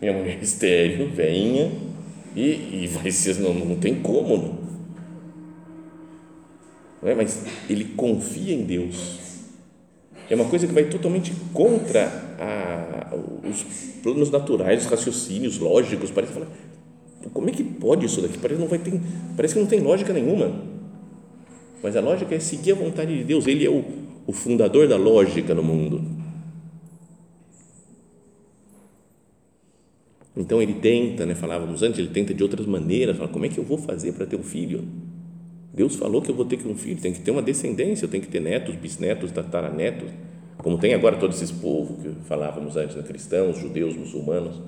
Minha 0.00 0.14
mulher 0.14 0.38
é 0.38 0.42
estéreo, 0.42 1.10
venha 1.10 1.70
e, 2.34 2.84
e 2.84 2.86
vai 2.86 3.10
ser, 3.10 3.40
não, 3.40 3.52
não 3.52 3.76
tem 3.76 4.00
como. 4.00 4.38
Não. 4.38 4.58
não 7.02 7.08
é? 7.10 7.14
Mas 7.14 7.44
ele 7.68 7.84
confia 7.94 8.54
em 8.54 8.64
Deus. 8.64 9.18
É 10.30 10.34
uma 10.34 10.46
coisa 10.46 10.66
que 10.66 10.72
vai 10.72 10.84
totalmente 10.84 11.34
contra 11.52 12.06
a, 12.40 13.14
os 13.46 13.64
planos 14.02 14.30
naturais, 14.30 14.84
os 14.84 14.90
raciocínios 14.90 15.58
lógicos. 15.58 16.10
Parece 16.10 16.32
falar, 16.32 16.48
como 17.34 17.50
é 17.50 17.52
que 17.52 17.62
pode 17.62 18.06
isso 18.06 18.22
daqui? 18.22 18.38
Parece, 18.38 18.58
não 18.58 18.68
vai 18.68 18.78
ter, 18.78 18.98
parece 19.36 19.52
que 19.52 19.60
não 19.60 19.66
tem 19.66 19.80
lógica 19.80 20.14
nenhuma. 20.14 20.58
Mas 21.82 21.94
a 21.96 22.00
lógica 22.00 22.34
é 22.34 22.40
seguir 22.40 22.72
a 22.72 22.76
vontade 22.76 23.14
de 23.14 23.24
Deus. 23.24 23.46
Ele 23.46 23.66
é 23.66 23.68
o, 23.68 24.03
o 24.26 24.32
fundador 24.32 24.88
da 24.88 24.96
lógica 24.96 25.54
no 25.54 25.62
mundo. 25.62 26.02
Então 30.36 30.60
ele 30.60 30.74
tenta, 30.74 31.24
né, 31.24 31.34
falávamos 31.34 31.82
antes, 31.82 31.98
ele 31.98 32.08
tenta 32.08 32.34
de 32.34 32.42
outras 32.42 32.66
maneiras, 32.66 33.16
fala, 33.16 33.28
como 33.28 33.44
é 33.46 33.48
que 33.48 33.58
eu 33.58 33.64
vou 33.64 33.78
fazer 33.78 34.12
para 34.12 34.26
ter 34.26 34.36
um 34.36 34.42
filho? 34.42 34.84
Deus 35.72 35.94
falou 35.96 36.20
que 36.20 36.30
eu 36.30 36.34
vou 36.34 36.44
ter 36.44 36.56
que 36.56 36.66
um 36.66 36.74
filho, 36.74 37.00
tem 37.00 37.12
que 37.12 37.20
ter 37.20 37.30
uma 37.30 37.42
descendência, 37.42 38.04
eu 38.04 38.08
tenho 38.08 38.22
que 38.22 38.28
ter 38.28 38.40
netos, 38.40 38.74
bisnetos, 38.74 39.30
tataranetos, 39.30 40.08
como 40.58 40.78
tem 40.78 40.94
agora 40.94 41.16
todos 41.16 41.40
esses 41.40 41.52
povos 41.52 42.02
que 42.02 42.10
falávamos 42.26 42.76
antes, 42.76 42.96
né, 42.96 43.02
cristãos, 43.02 43.58
judeus, 43.58 43.96
muçulmanos. 43.96 44.60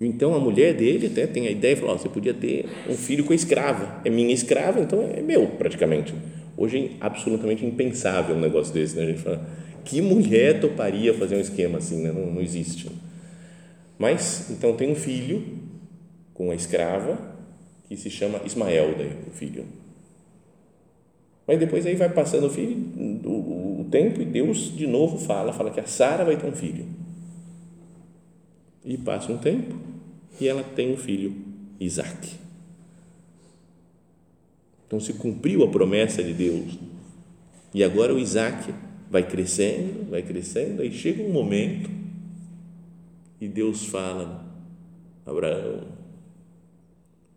Então 0.00 0.34
a 0.34 0.40
mulher 0.40 0.74
dele 0.74 1.06
até 1.06 1.26
tem 1.26 1.46
a 1.46 1.50
ideia, 1.50 1.76
falou, 1.76 1.94
oh, 1.94 1.98
você 1.98 2.08
podia 2.08 2.34
ter 2.34 2.66
um 2.88 2.94
filho 2.94 3.24
com 3.24 3.32
a 3.32 3.36
escrava, 3.36 4.00
é 4.04 4.10
minha 4.10 4.32
escrava, 4.32 4.80
então 4.80 5.02
é 5.02 5.22
meu 5.22 5.46
praticamente. 5.46 6.14
Hoje 6.56 6.78
é 6.78 6.90
absolutamente 7.00 7.64
impensável 7.64 8.34
um 8.34 8.40
negócio 8.40 8.72
desse, 8.72 8.96
né? 8.96 9.02
A 9.02 9.06
gente 9.06 9.20
fala, 9.20 9.46
que 9.84 10.00
mulher 10.00 10.60
toparia 10.60 11.12
fazer 11.14 11.36
um 11.36 11.40
esquema 11.40 11.78
assim, 11.78 12.02
né? 12.02 12.10
não, 12.10 12.32
não 12.32 12.40
existe. 12.40 12.90
Mas, 13.98 14.50
então 14.50 14.74
tem 14.74 14.90
um 14.90 14.94
filho 14.94 15.42
com 16.34 16.50
a 16.50 16.54
escrava 16.54 17.18
que 17.88 17.96
se 17.96 18.10
chama 18.10 18.40
Ismael, 18.44 18.94
daí, 18.96 19.12
o 19.26 19.30
filho. 19.30 19.64
Mas 21.46 21.58
depois 21.60 21.86
aí 21.86 21.94
vai 21.94 22.08
passando 22.08 22.46
o 22.46 22.50
filho, 22.50 22.76
o, 23.24 23.80
o 23.82 23.88
tempo 23.90 24.20
e 24.20 24.24
Deus 24.24 24.76
de 24.76 24.86
novo 24.86 25.18
fala, 25.18 25.52
fala 25.52 25.70
que 25.70 25.78
a 25.78 25.86
Sara 25.86 26.24
vai 26.24 26.36
ter 26.36 26.46
um 26.46 26.52
filho. 26.52 26.84
E 28.84 28.96
passa 28.98 29.32
um 29.32 29.38
tempo 29.38 29.76
e 30.40 30.48
ela 30.48 30.62
tem 30.62 30.92
um 30.92 30.96
filho, 30.96 31.34
Isaac. 31.78 32.45
Então 34.86 35.00
se 35.00 35.12
cumpriu 35.14 35.64
a 35.64 35.68
promessa 35.68 36.22
de 36.22 36.32
Deus. 36.32 36.78
E 37.74 37.82
agora 37.82 38.14
o 38.14 38.18
Isaac 38.18 38.72
vai 39.10 39.26
crescendo, 39.28 40.10
vai 40.10 40.22
crescendo, 40.22 40.82
aí 40.82 40.92
chega 40.92 41.22
um 41.22 41.32
momento 41.32 41.90
e 43.40 43.48
Deus 43.48 43.86
fala: 43.86 44.44
Abraão, 45.24 45.84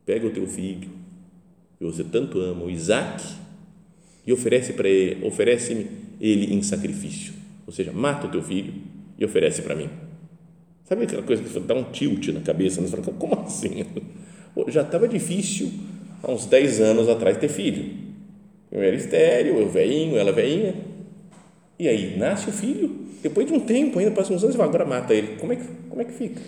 pega 0.05 0.27
o 0.27 0.31
teu 0.31 0.47
filho, 0.47 0.89
que 1.77 1.83
você 1.83 2.03
tanto 2.03 2.39
ama, 2.39 2.63
o 2.63 2.69
Isaac, 2.69 3.23
e 4.25 4.31
oferece 4.31 4.73
para 4.73 4.87
ele, 4.87 5.25
oferece-me 5.25 5.87
ele 6.21 6.53
em 6.53 6.61
sacrifício. 6.61 7.33
Ou 7.65 7.73
seja, 7.73 7.91
mata 7.91 8.27
o 8.27 8.31
teu 8.31 8.41
filho 8.41 8.73
e 9.17 9.25
oferece 9.25 9.61
para 9.61 9.75
mim. 9.75 9.89
Sabe 10.85 11.03
aquela 11.03 11.21
coisa 11.21 11.43
que 11.43 11.59
dá 11.59 11.75
um 11.75 11.83
tilt 11.91 12.29
na 12.29 12.41
cabeça? 12.41 12.81
Fala, 12.81 13.03
como 13.03 13.39
assim? 13.41 13.85
Já 14.69 14.81
estava 14.81 15.07
difícil 15.07 15.71
há 16.23 16.31
uns 16.31 16.45
10 16.45 16.79
anos 16.81 17.09
atrás 17.09 17.37
ter 17.37 17.49
filho. 17.49 17.97
Eu 18.71 18.81
era 18.81 18.95
estéreo, 18.95 19.57
eu 19.57 19.69
veinho, 19.69 20.17
ela 20.17 20.31
veinha. 20.31 20.75
E 21.77 21.87
aí 21.87 22.17
nasce 22.17 22.49
o 22.49 22.53
filho, 22.53 23.07
depois 23.23 23.47
de 23.47 23.53
um 23.53 23.59
tempo, 23.59 23.99
ainda 23.99 24.11
passa 24.11 24.33
uns 24.33 24.43
anos, 24.43 24.55
e 24.55 24.61
agora 24.61 24.85
mata 24.85 25.13
ele. 25.13 25.37
Como 25.37 25.53
é 25.53 25.55
que, 25.55 25.65
como 25.89 26.01
é 26.01 26.05
que 26.05 26.11
fica? 26.11 26.41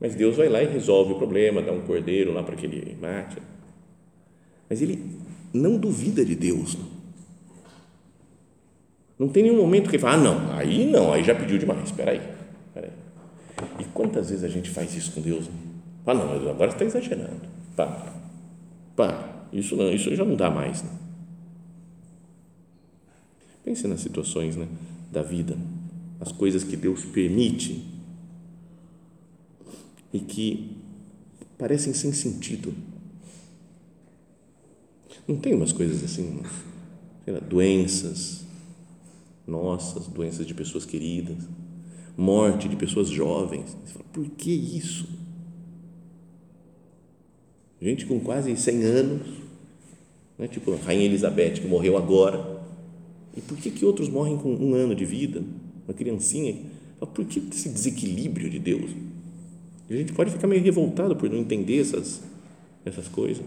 Mas 0.00 0.14
Deus 0.14 0.36
vai 0.36 0.48
lá 0.48 0.62
e 0.62 0.66
resolve 0.66 1.12
o 1.12 1.16
problema, 1.16 1.62
dá 1.62 1.72
um 1.72 1.82
cordeiro 1.82 2.32
lá 2.32 2.42
para 2.42 2.56
que 2.56 2.66
ele 2.66 2.96
mate. 3.00 3.38
Mas 4.68 4.82
ele 4.82 4.98
não 5.52 5.76
duvida 5.76 6.24
de 6.24 6.34
Deus. 6.34 6.76
Não 9.18 9.28
tem 9.28 9.44
nenhum 9.44 9.58
momento 9.58 9.88
que 9.88 9.96
ele 9.96 10.02
fala, 10.02 10.14
ah, 10.14 10.18
não, 10.18 10.52
aí 10.52 10.84
não, 10.84 11.12
aí 11.12 11.22
já 11.22 11.34
pediu 11.34 11.58
demais, 11.58 11.84
espera 11.84 12.10
aí. 12.10 12.20
E 13.78 13.84
quantas 13.94 14.30
vezes 14.30 14.44
a 14.44 14.48
gente 14.48 14.70
faz 14.70 14.94
isso 14.96 15.12
com 15.12 15.20
Deus? 15.20 15.48
Ah, 16.04 16.14
não, 16.14 16.50
agora 16.50 16.70
você 16.70 16.82
está 16.82 16.84
exagerando. 16.84 17.42
Para, 17.76 18.12
para. 18.96 19.48
Isso, 19.52 19.76
não, 19.76 19.92
isso 19.92 20.14
já 20.14 20.24
não 20.24 20.36
dá 20.36 20.50
mais. 20.50 20.82
Né? 20.82 20.90
Pense 23.64 23.86
nas 23.86 24.00
situações 24.00 24.56
né, 24.56 24.66
da 25.10 25.22
vida, 25.22 25.56
as 26.20 26.32
coisas 26.32 26.64
que 26.64 26.76
Deus 26.76 27.04
permite 27.04 27.84
e 30.12 30.18
que 30.20 30.76
parecem 31.58 31.92
sem 31.92 32.12
sentido. 32.12 32.74
Não 35.28 35.36
tem 35.36 35.54
umas 35.54 35.72
coisas 35.72 36.02
assim, 36.02 36.40
lá, 37.26 37.38
doenças 37.40 38.42
nossas, 39.46 40.06
doenças 40.06 40.46
de 40.46 40.54
pessoas 40.54 40.84
queridas, 40.84 41.36
morte 42.16 42.68
de 42.68 42.76
pessoas 42.76 43.08
jovens. 43.08 43.76
Você 43.84 43.92
fala, 43.92 44.04
por 44.12 44.28
que 44.30 44.50
isso? 44.50 45.06
Gente 47.82 48.06
com 48.06 48.20
quase 48.20 48.56
100 48.56 48.82
anos, 48.84 49.26
né? 50.38 50.46
tipo 50.46 50.72
a 50.72 50.76
Rainha 50.76 51.04
Elizabeth, 51.04 51.54
que 51.54 51.66
morreu 51.66 51.96
agora. 51.96 52.62
E 53.36 53.40
por 53.40 53.58
que, 53.58 53.72
que 53.72 53.84
outros 53.84 54.08
morrem 54.08 54.36
com 54.36 54.54
um 54.54 54.74
ano 54.74 54.94
de 54.94 55.04
vida? 55.04 55.42
Uma 55.86 55.92
criancinha. 55.92 56.54
Por 57.12 57.24
que 57.24 57.42
esse 57.52 57.68
desequilíbrio 57.68 58.48
de 58.48 58.60
Deus? 58.60 58.90
a 59.90 59.94
gente 59.94 60.12
pode 60.14 60.30
ficar 60.30 60.46
meio 60.46 60.62
revoltado 60.62 61.14
por 61.14 61.28
não 61.28 61.36
entender 61.36 61.80
essas, 61.80 62.22
essas 62.84 63.08
coisas. 63.08 63.44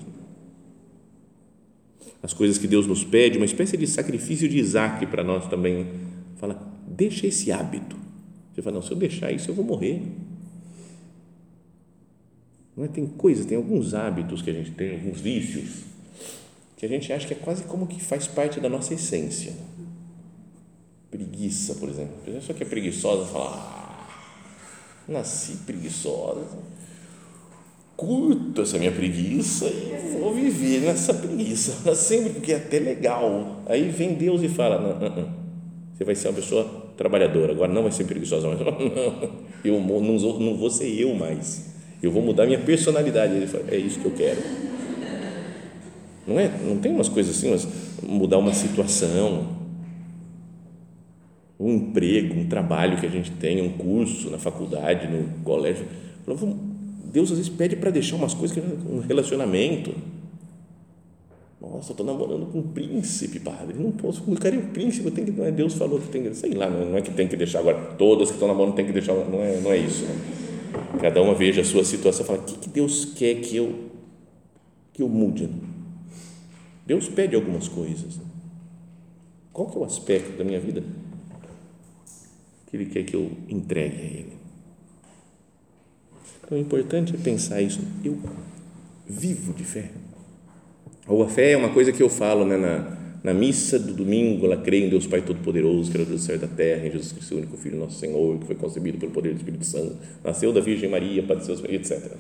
As 2.22 2.34
coisas 2.34 2.58
que 2.58 2.68
Deus 2.68 2.86
nos 2.86 3.04
pede, 3.04 3.38
uma 3.38 3.46
espécie 3.46 3.78
de 3.78 3.88
sacrifício 3.88 4.48
de 4.48 4.60
Isaac 4.60 5.08
para 5.08 5.24
nós 5.24 5.48
também. 5.48 5.88
Fala, 6.36 6.62
deixa 6.88 7.26
esse 7.26 7.52
hábito 7.52 7.96
você 8.56 8.62
fala, 8.62 8.76
não, 8.76 8.82
se 8.82 8.90
eu 8.90 8.96
deixar 8.96 9.34
isso, 9.34 9.52
eu 9.52 9.54
vou 9.54 9.66
morrer. 9.66 10.02
Não 12.76 12.84
é? 12.84 12.88
Tem 12.88 13.06
coisas, 13.06 13.46
tem 13.46 13.58
alguns 13.58 13.94
hábitos 13.94 14.42
que 14.42 14.50
a 14.50 14.54
gente 14.54 14.72
tem, 14.72 14.94
alguns 14.94 15.22
vícios, 15.22 15.84
que 16.76 16.86
a 16.86 16.90
gente 16.90 17.12
acha 17.12 17.26
que 17.26 17.34
é 17.34 17.38
quase 17.38 17.64
como 17.64 17.88
que 17.88 18.04
faz 18.04 18.28
parte 18.28 18.60
da 18.60 18.68
nossa 18.68 18.94
essência. 18.94 19.54
Preguiça, 21.10 21.76
por 21.76 21.90
exemplo. 21.90 22.16
A 22.28 22.32
pessoa 22.32 22.56
que 22.56 22.64
é 22.64 22.66
preguiçosa 22.66 23.26
fala, 23.32 23.52
ah, 23.56 24.08
nasci 25.08 25.58
preguiçosa, 25.66 26.46
curto 27.96 28.62
essa 28.62 28.78
minha 28.78 28.92
preguiça 28.92 29.66
e 29.68 30.18
vou 30.20 30.34
viver 30.34 30.82
nessa 30.82 31.14
preguiça, 31.14 31.74
sempre 31.96 32.34
porque 32.34 32.52
é 32.52 32.58
até 32.58 32.80
legal. 32.80 33.64
Aí 33.68 33.90
vem 33.90 34.16
Deus 34.16 34.42
e 34.42 34.50
fala, 34.50 34.82
não, 34.82 35.00
não, 35.00 35.16
não. 35.16 35.34
você 35.94 36.04
vai 36.04 36.16
ser 36.16 36.28
uma 36.28 36.34
pessoa 36.34 36.86
trabalhadora, 36.98 37.54
agora 37.54 37.72
não 37.72 37.84
vai 37.84 37.92
ser 37.92 38.04
preguiçosa 38.04 38.48
mais. 38.48 38.60
Não, 39.66 39.72
eu 39.72 39.82
não, 39.82 40.40
não 40.40 40.56
vou 40.56 40.70
ser 40.70 40.88
eu 40.88 41.16
mais. 41.16 41.75
Eu 42.06 42.12
vou 42.12 42.22
mudar 42.22 42.46
minha 42.46 42.60
personalidade. 42.60 43.34
Ele 43.34 43.48
fala, 43.48 43.66
é 43.70 43.78
isso 43.78 44.00
que 44.00 44.06
eu 44.06 44.12
quero. 44.12 44.42
Não 46.28 46.40
é? 46.40 46.50
Não 46.64 46.78
tem 46.78 46.92
umas 46.92 47.10
coisas 47.10 47.36
assim, 47.36 47.52
mas 47.52 47.68
mudar 48.02 48.38
uma 48.38 48.54
situação, 48.54 49.48
um 51.60 51.72
emprego, 51.74 52.40
um 52.40 52.48
trabalho 52.48 53.00
que 53.00 53.06
a 53.06 53.10
gente 53.10 53.32
tem, 53.32 53.62
um 53.62 53.70
curso 53.70 54.30
na 54.30 54.38
faculdade, 54.38 55.08
no 55.08 55.44
colégio. 55.44 55.86
Deus 57.12 57.32
às 57.32 57.38
vezes 57.38 57.50
pede 57.50 57.76
para 57.76 57.92
deixar 57.92 58.16
umas 58.16 58.34
coisas, 58.34 58.58
um 58.58 59.00
relacionamento 59.00 59.94
nossa, 61.62 61.94
estou 61.94 62.06
namorando 62.06 62.46
com 62.52 62.60
um 62.60 62.64
príncipe, 62.64 63.40
padre. 63.40 63.76
Não 63.80 63.92
posso, 63.92 64.22
é 64.22 64.58
um 64.58 64.68
príncipe, 64.68 65.10
tem 65.10 65.26
que, 65.26 65.32
não 65.32 65.46
é 65.46 65.52
Deus 65.52 65.74
falou 65.74 66.00
que 66.00 66.08
tem 66.10 66.22
que, 66.22 66.36
sei 66.36 66.52
lá, 66.52 66.70
não 66.70 66.96
é 66.96 67.02
que 67.02 67.12
tem 67.12 67.28
que 67.28 67.36
deixar 67.36 67.60
agora, 67.60 67.78
todas 67.98 68.28
que 68.28 68.36
estão 68.36 68.48
namorando 68.48 68.76
tem 68.76 68.86
que 68.86 68.92
deixar, 68.92 69.14
não 69.14 69.42
é, 69.42 69.60
não 69.60 69.72
é 69.72 69.78
isso. 69.78 70.04
Né? 70.04 70.45
Cada 71.00 71.22
uma 71.22 71.34
veja 71.34 71.62
a 71.62 71.66
sua 71.66 71.84
situação 71.84 72.24
e 72.24 72.28
fala, 72.28 72.40
o 72.40 72.44
que, 72.44 72.58
que 72.58 72.70
Deus 72.70 73.06
quer 73.06 73.36
que 73.42 73.56
eu, 73.56 73.92
que 74.94 75.02
eu 75.02 75.10
mude? 75.10 75.50
Deus 76.86 77.08
pede 77.08 77.36
algumas 77.36 77.68
coisas. 77.68 78.20
Qual 79.52 79.70
que 79.70 79.78
é 79.78 79.80
o 79.80 79.84
aspecto 79.84 80.38
da 80.38 80.44
minha 80.44 80.60
vida 80.60 80.84
que 82.68 82.78
Ele 82.78 82.86
quer 82.86 83.04
que 83.04 83.16
eu 83.16 83.32
entregue 83.50 83.98
a 83.98 84.04
Ele? 84.04 84.34
Então, 86.44 86.58
o 86.58 86.62
importante 86.62 87.16
é 87.16 87.18
pensar 87.18 87.62
isso. 87.62 87.82
Eu 88.04 88.20
vivo 89.08 89.54
de 89.54 89.64
fé 89.64 89.92
ou 91.08 91.24
a 91.24 91.30
fé 91.30 91.52
é 91.52 91.58
uma 91.58 91.70
coisa 91.70 91.92
que 91.92 92.02
eu 92.02 92.10
falo 92.10 92.46
né, 92.46 92.58
na, 92.58 92.98
na 93.26 93.34
missa 93.34 93.80
do 93.80 93.92
domingo, 93.92 94.46
ela 94.46 94.56
crê 94.56 94.86
em 94.86 94.90
Deus 94.90 95.08
Pai 95.08 95.20
Todo-Poderoso, 95.20 95.92
Criador 95.92 96.14
do 96.14 96.20
céu 96.20 96.36
e 96.36 96.38
da 96.38 96.48
terra, 96.48 96.86
em 96.86 96.92
Jesus 96.92 97.12
Cristo, 97.12 97.34
o 97.34 97.38
único 97.40 97.58
Filho 97.58 97.76
nosso 97.76 97.98
Senhor, 97.98 98.38
que 98.38 98.46
foi 98.46 98.56
concebido 98.56 99.00
pelo 99.00 99.12
poder 99.12 99.34
do 99.34 99.38
Espírito 99.38 99.66
Santo, 99.66 99.98
nasceu 100.24 100.54
da 100.54 100.62
Virgem 100.62 100.88
Maria, 100.88 101.24
padeceu, 101.24 101.56
etc. 101.68 102.12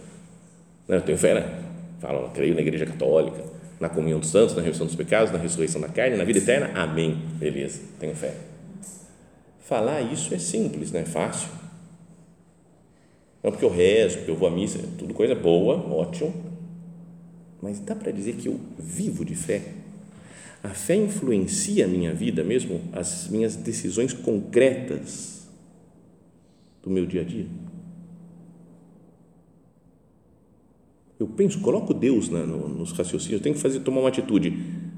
Né, 0.87 0.97
eu 0.97 1.01
tenho 1.01 1.15
fé, 1.15 1.35
né? 1.35 1.63
Falo, 1.99 2.31
creio 2.33 2.55
na 2.55 2.61
Igreja 2.61 2.87
Católica, 2.87 3.37
na 3.79 3.87
comunhão 3.87 4.19
dos 4.19 4.31
santos, 4.31 4.55
na 4.55 4.63
remissão 4.63 4.87
dos 4.87 4.95
pecados, 4.95 5.31
na 5.31 5.37
ressurreição 5.37 5.79
da 5.79 5.89
carne, 5.89 6.17
na 6.17 6.23
vida 6.23 6.39
eterna. 6.39 6.71
Amém. 6.73 7.15
Beleza, 7.37 7.81
tenho 7.99 8.15
fé. 8.15 8.33
Falar 9.59 10.01
isso 10.01 10.33
é 10.33 10.39
simples, 10.39 10.91
não 10.91 11.01
é 11.01 11.05
fácil. 11.05 11.49
Não 13.43 13.51
porque 13.51 13.65
eu 13.65 13.69
rezo, 13.69 14.17
porque 14.17 14.31
eu 14.31 14.35
vou 14.35 14.47
à 14.47 14.51
missa, 14.51 14.79
tudo 14.97 15.13
coisa 15.13 15.35
boa, 15.35 15.75
ótimo 15.93 16.33
mas 17.65 17.79
dá 17.79 17.95
para 17.95 18.11
dizer 18.11 18.35
que 18.35 18.47
eu 18.47 18.59
vivo 18.77 19.25
de 19.25 19.35
fé? 19.35 19.61
A 20.65 20.69
fé 20.69 20.95
influencia 20.95 21.86
a 21.86 21.88
minha 21.88 22.12
vida 22.12 22.43
mesmo, 22.43 22.82
as 22.91 23.28
minhas 23.28 23.56
decisões 23.56 24.13
concretas 24.13 25.47
do 26.82 26.89
meu 26.89 27.06
dia 27.06 27.21
a 27.21 27.23
dia? 27.23 27.45
Eu 31.19 31.28
penso, 31.28 31.62
coloco 31.62 31.93
Deus 31.93 32.30
na, 32.30 32.47
no, 32.47 32.67
nos 32.67 32.91
raciocínios, 32.93 33.39
eu 33.39 33.43
tenho 33.43 33.54
que 33.54 33.62
fazer, 33.62 33.82
tomar 33.82 33.99
uma 33.99 34.10
atitude. 34.10 34.58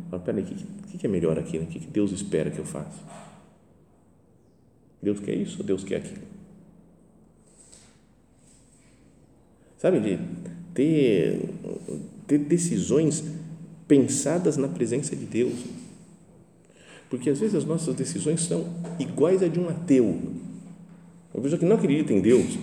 Fala, 0.09 0.23
peraí, 0.23 0.41
o 0.41 0.87
que, 0.87 0.97
que, 0.99 1.05
é 1.05 1.09
melhor 1.09 1.37
aqui? 1.37 1.59
Né? 1.59 1.65
O 1.65 1.67
que, 1.67 1.81
que 1.81 1.87
Deus 1.87 2.13
espera 2.13 2.49
que 2.49 2.59
eu 2.59 2.65
faça? 2.65 3.03
Deus 5.03 5.19
quer 5.19 5.35
isso 5.35 5.61
Deus 5.63 5.83
quer 5.83 5.97
aquilo? 5.97 6.21
Sabe, 9.77 9.99
de 9.99 10.17
ter 10.73 11.41
ter 12.25 12.37
decisões 12.37 13.21
pensadas 13.87 14.57
na 14.57 14.67
presença 14.67 15.15
de 15.15 15.25
Deus. 15.25 15.53
Porque 17.09 17.29
às 17.29 17.39
vezes 17.39 17.55
as 17.55 17.65
nossas 17.65 17.95
decisões 17.95 18.41
são 18.41 18.65
iguais 18.99 19.41
a 19.41 19.47
de 19.47 19.59
um 19.59 19.69
ateu, 19.69 20.19
uma 21.33 21.41
pessoa 21.41 21.59
que 21.59 21.65
não 21.65 21.75
acredita 21.75 22.11
em 22.11 22.19
Deus. 22.19 22.57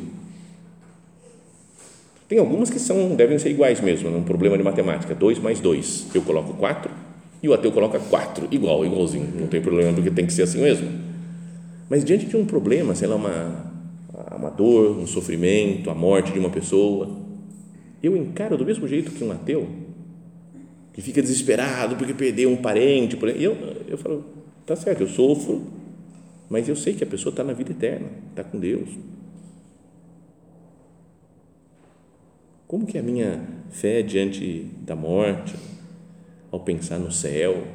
Tem 2.29 2.39
algumas 2.39 2.71
que 2.71 2.79
são, 2.79 3.15
devem 3.15 3.39
ser 3.39 3.51
iguais 3.51 3.81
mesmo, 3.81 4.09
é 4.09 4.11
um 4.11 4.23
problema 4.23 4.57
de 4.57 4.63
matemática. 4.63 5.15
2 5.15 5.39
mais 5.39 5.61
2, 5.61 6.07
eu 6.15 6.23
coloco 6.23 6.55
4 6.55 6.91
e 7.43 7.49
o 7.49 7.55
ateu 7.55 7.71
coloca 7.71 7.99
4, 7.99 8.49
igual, 8.51 8.85
igualzinho. 8.85 9.29
Não 9.39 9.47
tem 9.47 9.61
problema 9.61 9.93
porque 9.93 10.11
tem 10.11 10.27
que 10.27 10.33
ser 10.33 10.43
assim 10.43 10.61
mesmo. 10.63 10.91
Mas 11.89 12.05
diante 12.05 12.27
de 12.27 12.37
um 12.37 12.45
problema, 12.45 12.95
sei 12.95 13.07
lá, 13.07 13.17
uma, 13.17 13.73
uma 14.37 14.51
dor, 14.51 14.99
um 14.99 15.07
sofrimento, 15.07 15.91
a 15.91 15.95
morte 15.95 16.33
de 16.33 16.39
uma 16.39 16.51
pessoa, 16.51 17.11
eu 18.03 18.17
encaro 18.17 18.57
do 18.57 18.65
mesmo 18.65 18.89
jeito 18.89 19.11
que 19.11 19.23
um 19.23 19.31
ateu, 19.31 19.69
que 20.95 21.03
fica 21.03 21.21
desesperado 21.21 21.97
porque 21.97 22.15
perdeu 22.15 22.51
um 22.51 22.57
parente, 22.57 23.17
por 23.17 23.29
eu, 23.29 23.55
eu 23.87 23.99
falo, 23.99 24.25
tá 24.65 24.75
certo, 24.75 25.03
eu 25.03 25.09
sofro, 25.09 25.67
mas 26.49 26.67
eu 26.69 26.75
sei 26.75 26.95
que 26.95 27.05
a 27.05 27.07
pessoa 27.07 27.31
está 27.31 27.45
na 27.45 27.53
vida 27.53 27.73
eterna, 27.73 28.09
está 28.31 28.43
com 28.43 28.59
Deus. 28.59 28.89
Como 32.67 32.87
que 32.87 32.97
é 32.97 33.01
a 33.01 33.05
minha 33.05 33.47
fé 33.71 34.01
diante 34.01 34.71
da 34.81 34.97
morte, 34.97 35.55
ao 36.51 36.61
pensar 36.61 36.99
no 36.99 37.13
céu, 37.13 37.67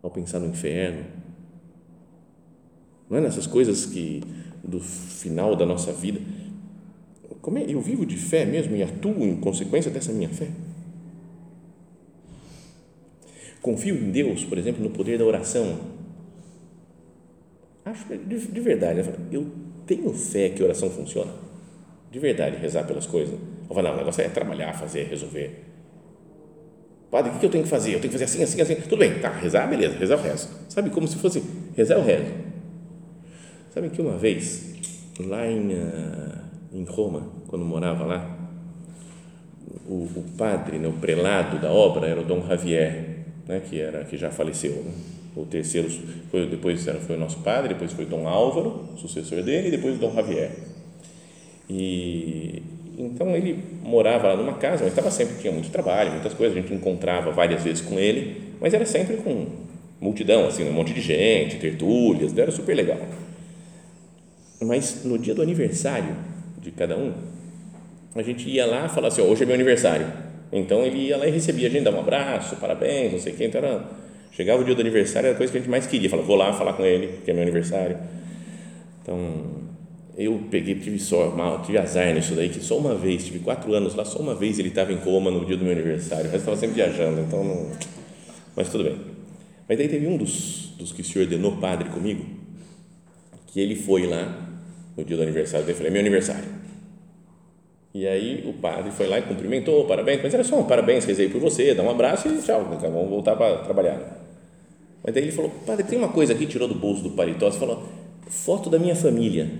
ao 0.00 0.10
pensar 0.10 0.38
no 0.38 0.46
inferno? 0.46 1.04
Não 3.08 3.18
é 3.18 3.20
nessas 3.20 3.46
coisas 3.46 3.86
que 3.86 4.22
do 4.62 4.78
final 4.78 5.56
da 5.56 5.66
nossa 5.66 5.92
vida 5.92 6.20
como 7.40 7.58
é, 7.58 7.64
eu 7.66 7.80
vivo 7.80 8.04
de 8.04 8.16
fé 8.16 8.44
mesmo 8.44 8.76
e 8.76 8.82
atuo 8.82 9.24
em 9.24 9.36
consequência 9.36 9.90
dessa 9.90 10.12
minha 10.12 10.28
fé? 10.28 10.48
Confio 13.60 13.94
em 13.94 14.10
Deus, 14.10 14.44
por 14.44 14.58
exemplo, 14.58 14.82
no 14.82 14.90
poder 14.90 15.18
da 15.18 15.24
oração. 15.24 15.78
Acho 17.84 18.04
de, 18.16 18.38
de 18.38 18.60
verdade, 18.60 19.02
eu 19.30 19.46
tenho 19.86 20.12
fé 20.12 20.50
que 20.50 20.62
a 20.62 20.64
oração 20.64 20.90
funciona. 20.90 21.32
De 22.10 22.18
verdade, 22.18 22.56
rezar 22.56 22.84
pelas 22.84 23.06
coisas. 23.06 23.34
Eu 23.68 23.74
falo, 23.74 23.88
não, 23.88 23.94
o 23.94 23.98
negócio 23.98 24.22
é 24.22 24.28
trabalhar, 24.28 24.72
fazer, 24.72 25.04
resolver. 25.04 25.64
Padre, 27.10 27.32
o 27.32 27.38
que 27.38 27.46
eu 27.46 27.50
tenho 27.50 27.64
que 27.64 27.70
fazer? 27.70 27.94
Eu 27.94 28.00
tenho 28.00 28.12
que 28.12 28.18
fazer 28.18 28.24
assim, 28.24 28.42
assim, 28.42 28.60
assim. 28.60 28.74
Tudo 28.82 28.96
bem, 28.96 29.18
tá, 29.18 29.30
rezar, 29.30 29.66
beleza, 29.68 29.96
rezar 29.96 30.16
o 30.16 30.22
rezo. 30.22 30.48
Sabe, 30.68 30.90
como 30.90 31.06
se 31.08 31.16
fosse 31.16 31.42
rezar 31.76 31.98
o 31.98 32.02
rezo. 32.02 32.32
Sabe 33.70 33.90
que 33.90 34.00
uma 34.00 34.16
vez, 34.16 34.74
lá 35.18 35.46
em. 35.46 35.74
Uh, 35.74 36.40
em 36.72 36.84
Roma, 36.84 37.28
quando 37.48 37.64
morava 37.64 38.04
lá, 38.04 38.38
o, 39.86 40.04
o 40.04 40.24
padre, 40.36 40.78
né, 40.78 40.88
o 40.88 40.92
prelado 40.92 41.58
da 41.58 41.70
obra 41.72 42.06
era 42.06 42.20
o 42.20 42.24
Dom 42.24 42.46
Javier, 42.46 43.09
né, 43.50 43.60
que 43.68 43.80
era 43.80 44.04
que 44.04 44.16
já 44.16 44.30
faleceu. 44.30 44.70
Né? 44.70 44.92
O 45.36 45.44
terceiro 45.44 45.88
foi 46.30 46.46
depois 46.46 46.86
era, 46.86 47.00
foi 47.00 47.16
o 47.16 47.18
nosso 47.18 47.38
padre, 47.40 47.74
depois 47.74 47.92
foi 47.92 48.06
Dom 48.06 48.28
Álvaro, 48.28 48.88
sucessor 48.96 49.42
dele, 49.42 49.68
e 49.68 49.70
depois 49.72 49.98
Dom 49.98 50.14
Javier. 50.14 50.52
E 51.68 52.62
então 52.96 53.34
ele 53.34 53.58
morava 53.82 54.28
lá 54.28 54.36
numa 54.36 54.54
casa, 54.54 54.84
mas 54.84 54.92
estava 54.92 55.10
sempre 55.10 55.36
tinha 55.40 55.52
muito 55.52 55.70
trabalho, 55.70 56.12
muitas 56.12 56.34
coisas, 56.34 56.56
a 56.56 56.60
gente 56.60 56.72
encontrava 56.72 57.30
várias 57.30 57.62
vezes 57.64 57.80
com 57.80 57.98
ele, 57.98 58.54
mas 58.60 58.74
era 58.74 58.84
sempre 58.84 59.16
com 59.16 59.46
multidão, 60.00 60.46
assim, 60.46 60.68
um 60.68 60.72
monte 60.72 60.92
de 60.92 61.00
gente, 61.00 61.56
tertúlias, 61.56 62.36
era 62.36 62.50
super 62.50 62.74
legal. 62.74 62.98
Mas 64.60 65.04
no 65.04 65.18
dia 65.18 65.34
do 65.34 65.40
aniversário 65.40 66.14
de 66.60 66.70
cada 66.70 66.96
um, 66.96 67.14
a 68.14 68.22
gente 68.22 68.48
ia 68.48 68.66
lá 68.66 68.88
falava 68.88 69.08
assim, 69.08 69.22
hoje 69.22 69.44
é 69.44 69.46
meu 69.46 69.54
aniversário. 69.54 70.29
Então 70.52 70.82
ele 70.82 70.98
ia 71.08 71.16
lá 71.16 71.26
e 71.26 71.30
recebia 71.30 71.68
a 71.68 71.70
gente, 71.70 71.84
dava 71.84 71.98
um 71.98 72.00
abraço, 72.00 72.56
parabéns, 72.56 73.12
não 73.12 73.20
sei 73.20 73.32
o 73.32 73.36
que. 73.36 73.44
Então 73.44 73.60
era, 73.60 73.88
chegava 74.32 74.60
o 74.60 74.64
dia 74.64 74.74
do 74.74 74.80
aniversário, 74.80 75.28
era 75.28 75.34
a 75.34 75.38
coisa 75.38 75.52
que 75.52 75.58
a 75.58 75.60
gente 75.60 75.70
mais 75.70 75.86
queria. 75.86 76.10
Falava, 76.10 76.26
vou 76.26 76.36
lá 76.36 76.52
falar 76.52 76.72
com 76.72 76.84
ele, 76.84 77.08
porque 77.08 77.30
é 77.30 77.34
meu 77.34 77.42
aniversário. 77.42 77.96
Então 79.02 79.60
eu 80.16 80.38
peguei, 80.50 80.74
tive 80.74 80.98
só, 80.98 81.30
mal, 81.30 81.62
tive 81.62 81.78
azar 81.78 82.12
nisso 82.12 82.34
daí, 82.34 82.48
que 82.48 82.60
só 82.60 82.76
uma 82.76 82.94
vez, 82.94 83.24
tive 83.24 83.38
quatro 83.38 83.72
anos 83.72 83.94
lá, 83.94 84.04
só 84.04 84.18
uma 84.18 84.34
vez 84.34 84.58
ele 84.58 84.68
estava 84.68 84.92
em 84.92 84.98
coma 84.98 85.30
no 85.30 85.46
dia 85.46 85.56
do 85.56 85.64
meu 85.64 85.72
aniversário, 85.72 86.26
o 86.26 86.30
resto 86.30 86.40
estava 86.40 86.56
sempre 86.56 86.76
viajando, 86.76 87.22
então 87.22 87.42
não, 87.42 87.70
mas 88.54 88.68
tudo 88.68 88.84
bem. 88.84 88.98
Mas 89.66 89.78
daí 89.78 89.88
teve 89.88 90.06
um 90.06 90.18
dos, 90.18 90.74
dos 90.76 90.92
que 90.92 91.02
se 91.02 91.18
ordenou 91.18 91.56
padre 91.56 91.88
comigo, 91.88 92.26
que 93.46 93.60
ele 93.60 93.74
foi 93.74 94.06
lá 94.06 94.48
no 94.94 95.04
dia 95.04 95.16
do 95.16 95.22
aniversário 95.22 95.64
dele, 95.64 95.78
falei, 95.78 95.90
é 95.90 95.92
meu 95.92 96.00
aniversário. 96.00 96.59
E 97.92 98.06
aí 98.06 98.44
o 98.46 98.52
padre 98.52 98.92
foi 98.92 99.08
lá 99.08 99.18
e 99.18 99.22
cumprimentou, 99.22 99.84
parabéns, 99.84 100.20
mas 100.22 100.32
era 100.32 100.44
só 100.44 100.58
um 100.58 100.64
parabéns, 100.64 101.04
rezei 101.04 101.28
por 101.28 101.40
você, 101.40 101.74
dá 101.74 101.82
um 101.82 101.90
abraço 101.90 102.28
e 102.28 102.40
tchau, 102.40 102.64
vamos 102.80 103.10
voltar 103.10 103.34
para 103.34 103.58
trabalhar. 103.58 104.20
Mas 105.02 105.12
daí 105.12 105.24
ele 105.24 105.32
falou, 105.32 105.50
padre, 105.66 105.84
tem 105.84 105.98
uma 105.98 106.08
coisa 106.08 106.32
aqui, 106.32 106.46
tirou 106.46 106.68
do 106.68 106.74
bolso 106.74 107.02
do 107.02 107.10
paletó, 107.10 107.50
falou, 107.50 107.82
foto 108.28 108.70
da 108.70 108.78
minha 108.78 108.94
família, 108.94 109.50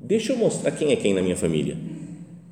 deixa 0.00 0.32
eu 0.32 0.36
mostrar 0.36 0.72
quem 0.72 0.92
é 0.92 0.96
quem 0.96 1.14
na 1.14 1.22
minha 1.22 1.36
família. 1.36 1.76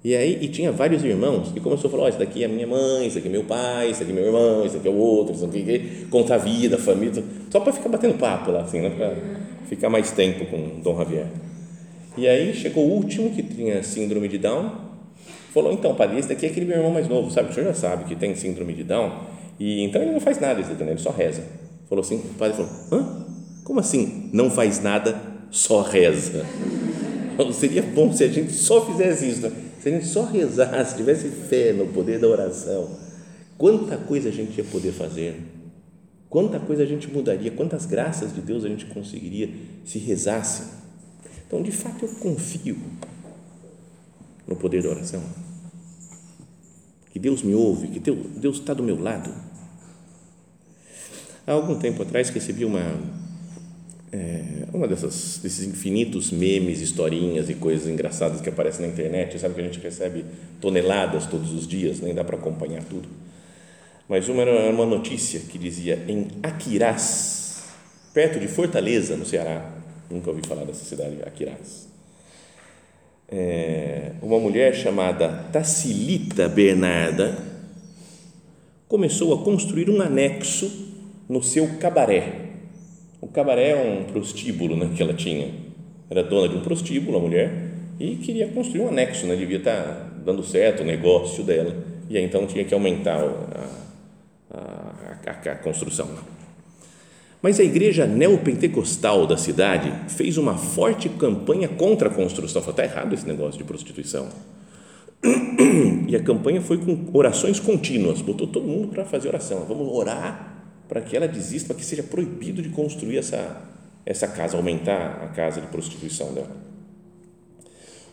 E 0.05 0.14
aí, 0.14 0.38
e 0.42 0.49
tinha 0.49 0.70
vários 0.70 1.03
irmãos, 1.03 1.51
e 1.57 1.61
começou 1.61 1.88
a 1.88 1.90
falar, 1.90 2.05
oh, 2.05 2.09
esse 2.09 2.18
daqui 2.18 2.44
é 2.44 2.49
minha 2.49 2.66
mãe, 2.66 3.07
esse 3.07 3.16
daqui 3.16 3.27
é 3.27 3.31
meu 3.31 3.44
pai, 3.44 3.90
esse 3.90 4.01
daqui 4.01 4.12
é 4.12 4.14
meu 4.14 4.27
irmão, 4.27 4.64
esse 4.64 4.77
daqui 4.77 4.87
é 4.87 4.90
o 4.90 4.94
outro, 4.94 5.35
esse 5.35 5.47
daqui 5.47 6.07
conta 6.11 6.35
a 6.35 6.38
vida, 6.38 6.77
a 6.77 6.79
família, 6.79 7.25
só 7.51 7.59
para 7.59 7.73
ficar 7.73 7.88
batendo 7.88 8.18
papo 8.18 8.53
lá, 8.53 8.61
assim, 8.61 8.81
né, 8.81 8.90
para 8.90 9.16
ficar 9.66 9.88
mais 9.88 10.11
tempo 10.11 10.44
com 10.44 10.81
Dom 10.83 10.99
Javier. 10.99 11.27
E 12.18 12.29
aí 12.29 12.55
chegou 12.55 12.85
o 12.85 12.90
último 12.90 13.31
que 13.31 13.42
tinha 13.42 13.83
síndrome 13.83 14.29
de 14.29 14.37
Down, 14.37 14.84
falou: 15.55 15.73
então, 15.73 15.95
padre, 15.95 16.19
esse 16.19 16.29
daqui 16.29 16.45
é 16.45 16.51
aquele 16.51 16.67
meu 16.67 16.77
irmão 16.77 16.93
mais 16.93 17.09
novo, 17.09 17.31
sabe? 17.31 17.51
O 17.51 17.55
senhor 17.55 17.69
já 17.69 17.75
sabe 17.75 18.05
que 18.05 18.17
tem 18.17 18.35
síndrome 18.35 18.75
de 18.75 18.85
Down, 18.85 19.11
e 19.59 19.83
então 19.85 20.03
ele 20.03 20.12
não 20.12 20.21
faz 20.21 20.38
nada, 20.38 20.61
ele 20.61 20.99
só 20.99 21.11
reza. 21.11 21.43
Falou 21.88 22.05
assim: 22.05 22.17
o 22.17 22.35
padre 22.35 22.57
falou: 22.57 22.71
hã? 22.93 23.25
Como 23.62 23.81
assim 23.81 24.29
não 24.33 24.51
faz 24.51 24.83
nada? 24.83 25.33
só 25.55 25.83
reza. 25.83 26.45
Seria 27.55 27.83
bom 27.83 28.12
se 28.12 28.25
a 28.25 28.29
gente 28.29 28.53
só 28.53 28.85
fizesse 28.85 29.29
isso, 29.29 29.40
né? 29.43 29.53
se 29.81 29.88
a 29.88 29.93
gente 29.93 30.07
só 30.07 30.25
rezasse, 30.25 30.97
tivesse 30.97 31.29
fé 31.29 31.73
no 31.73 31.87
poder 31.87 32.19
da 32.19 32.27
oração. 32.27 32.90
Quanta 33.57 33.97
coisa 33.97 34.29
a 34.29 34.33
gente 34.33 34.59
ia 34.59 34.64
poder 34.64 34.93
fazer, 34.93 35.40
quanta 36.29 36.59
coisa 36.59 36.83
a 36.83 36.87
gente 36.87 37.09
mudaria, 37.09 37.53
quantas 37.53 37.87
graças 37.87 38.35
de 38.35 38.40
Deus 38.40 38.64
a 38.64 38.69
gente 38.69 38.87
conseguiria 38.87 39.49
se 39.85 39.99
rezasse. 39.99 40.64
Então, 41.47 41.62
de 41.62 41.71
fato, 41.71 42.05
eu 42.05 42.09
confio 42.17 42.77
no 44.47 44.57
poder 44.57 44.83
da 44.83 44.88
oração. 44.88 45.23
Que 47.14 47.20
Deus 47.20 47.44
me 47.44 47.55
ouve, 47.55 47.87
que 47.87 48.00
Deus 48.00 48.59
está 48.59 48.74
do 48.74 48.83
meu 48.83 49.00
lado. 49.00 49.33
Há 51.46 51.53
algum 51.53 51.79
tempo 51.79 52.03
atrás 52.03 52.29
recebi 52.29 52.64
uma 52.64 52.83
é, 54.11 54.66
uma 54.72 54.88
dessas 54.88 55.38
desses 55.38 55.64
infinitos 55.64 56.33
memes, 56.33 56.81
historinhas 56.81 57.48
e 57.48 57.55
coisas 57.55 57.87
engraçadas 57.87 58.40
que 58.40 58.48
aparecem 58.48 58.85
na 58.85 58.92
internet, 58.92 59.38
sabe 59.38 59.55
que 59.55 59.61
a 59.61 59.64
gente 59.64 59.79
recebe 59.79 60.24
toneladas 60.61 61.27
todos 61.27 61.53
os 61.53 61.68
dias, 61.68 62.00
nem 62.00 62.12
dá 62.12 62.24
para 62.24 62.37
acompanhar 62.37 62.83
tudo. 62.83 63.09
Mas 64.09 64.29
uma 64.29 64.42
era 64.42 64.68
uma 64.72 64.85
notícia 64.85 65.38
que 65.38 65.57
dizia 65.57 66.05
em 66.09 66.27
Aquirás, 66.42 67.62
perto 68.12 68.40
de 68.40 68.48
Fortaleza, 68.48 69.16
no 69.16 69.24
Ceará, 69.24 69.70
nunca 70.11 70.31
ouvi 70.31 70.44
falar 70.44 70.64
dessa 70.64 70.85
cidade, 70.85 71.18
Aquirás. 71.24 71.93
É, 73.28 74.12
uma 74.22 74.38
mulher 74.38 74.74
chamada 74.74 75.28
Tacilita 75.52 76.48
Bernarda 76.48 77.37
começou 78.87 79.34
a 79.34 79.42
construir 79.42 79.90
um 79.90 80.00
anexo 80.00 80.70
no 81.28 81.42
seu 81.42 81.66
cabaré 81.80 82.44
o 83.24 83.26
cabaré 83.28 83.70
é 83.70 83.76
um 83.76 84.04
prostíbulo 84.04 84.76
né, 84.76 84.90
que 84.94 85.02
ela 85.02 85.14
tinha. 85.14 85.48
Era 86.10 86.22
dona 86.22 86.46
de 86.46 86.56
um 86.56 86.60
prostíbulo, 86.60 87.16
a 87.16 87.20
mulher, 87.20 87.70
e 87.98 88.16
queria 88.16 88.46
construir 88.48 88.82
um 88.82 88.88
anexo, 88.88 89.26
né, 89.26 89.34
devia 89.34 89.56
estar 89.56 90.20
dando 90.22 90.42
certo 90.42 90.82
o 90.82 90.84
negócio 90.84 91.42
dela, 91.42 91.74
e 92.10 92.18
aí 92.18 92.24
então 92.24 92.46
tinha 92.46 92.64
que 92.66 92.74
aumentar 92.74 93.16
a, 93.18 94.52
a, 94.52 95.30
a, 95.30 95.52
a 95.52 95.56
construção. 95.56 96.06
Mas 97.44 97.61
a 97.61 97.62
igreja 97.62 98.07
neopentecostal 98.07 99.26
da 99.26 99.37
cidade 99.37 99.92
fez 100.09 100.38
uma 100.38 100.57
forte 100.57 101.11
campanha 101.11 101.68
contra 101.68 102.09
a 102.09 102.11
construção. 102.11 102.62
Falou, 102.62 102.70
está 102.70 102.85
errado 102.85 103.12
esse 103.12 103.26
negócio 103.26 103.59
de 103.59 103.64
prostituição. 103.64 104.28
E 106.09 106.16
a 106.16 106.22
campanha 106.22 106.62
foi 106.62 106.78
com 106.78 107.11
orações 107.12 107.61
contínuas, 107.61 108.22
botou 108.22 108.46
todo 108.46 108.66
mundo 108.66 108.88
para 108.88 109.04
fazer 109.04 109.28
oração. 109.28 109.66
Vamos 109.68 109.88
orar 109.92 110.64
para 110.88 111.02
que 111.02 111.14
ela 111.14 111.28
desista, 111.28 111.68
para 111.68 111.76
que 111.76 111.85
seja 111.85 112.02
proibido 112.02 112.62
de 112.62 112.70
construir 112.70 113.18
essa, 113.18 113.62
essa 114.07 114.26
casa, 114.26 114.57
aumentar 114.57 115.22
a 115.22 115.26
casa 115.28 115.61
de 115.61 115.66
prostituição 115.66 116.33
dela. 116.33 116.57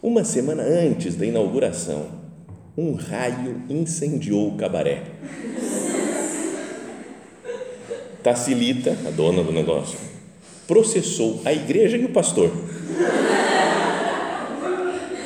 Uma 0.04 0.26
semana 0.26 0.63
antes 0.63 1.15
da 1.15 1.26
inauguração, 1.26 2.08
um 2.78 2.96
raio 2.96 3.62
incendiou 3.70 4.50
o 4.50 4.58
cabaré. 4.58 5.04
Tacilita, 8.24 8.98
a 9.08 9.12
dona 9.12 9.44
do 9.44 9.52
negócio, 9.52 9.98
processou 10.68 11.42
a 11.44 11.52
igreja 11.52 11.98
e 11.98 12.06
o 12.06 12.10
pastor, 12.10 12.52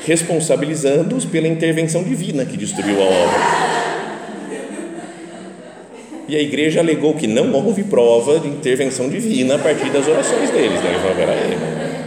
responsabilizando-os 0.06 1.26
pela 1.26 1.48
intervenção 1.48 2.04
divina 2.04 2.46
que 2.46 2.58
destruiu 2.58 3.02
a 3.02 3.06
obra 3.06 3.66
e 6.28 6.36
a 6.36 6.42
igreja 6.42 6.80
alegou 6.80 7.14
que 7.14 7.28
não 7.28 7.52
houve 7.54 7.84
prova 7.84 8.40
de 8.40 8.48
intervenção 8.48 9.08
divina 9.08 9.56
a 9.56 9.60
partir 9.60 9.92
das 9.92 10.08
orações 10.08 10.50
deles. 10.50 10.82
Né? 10.82 12.02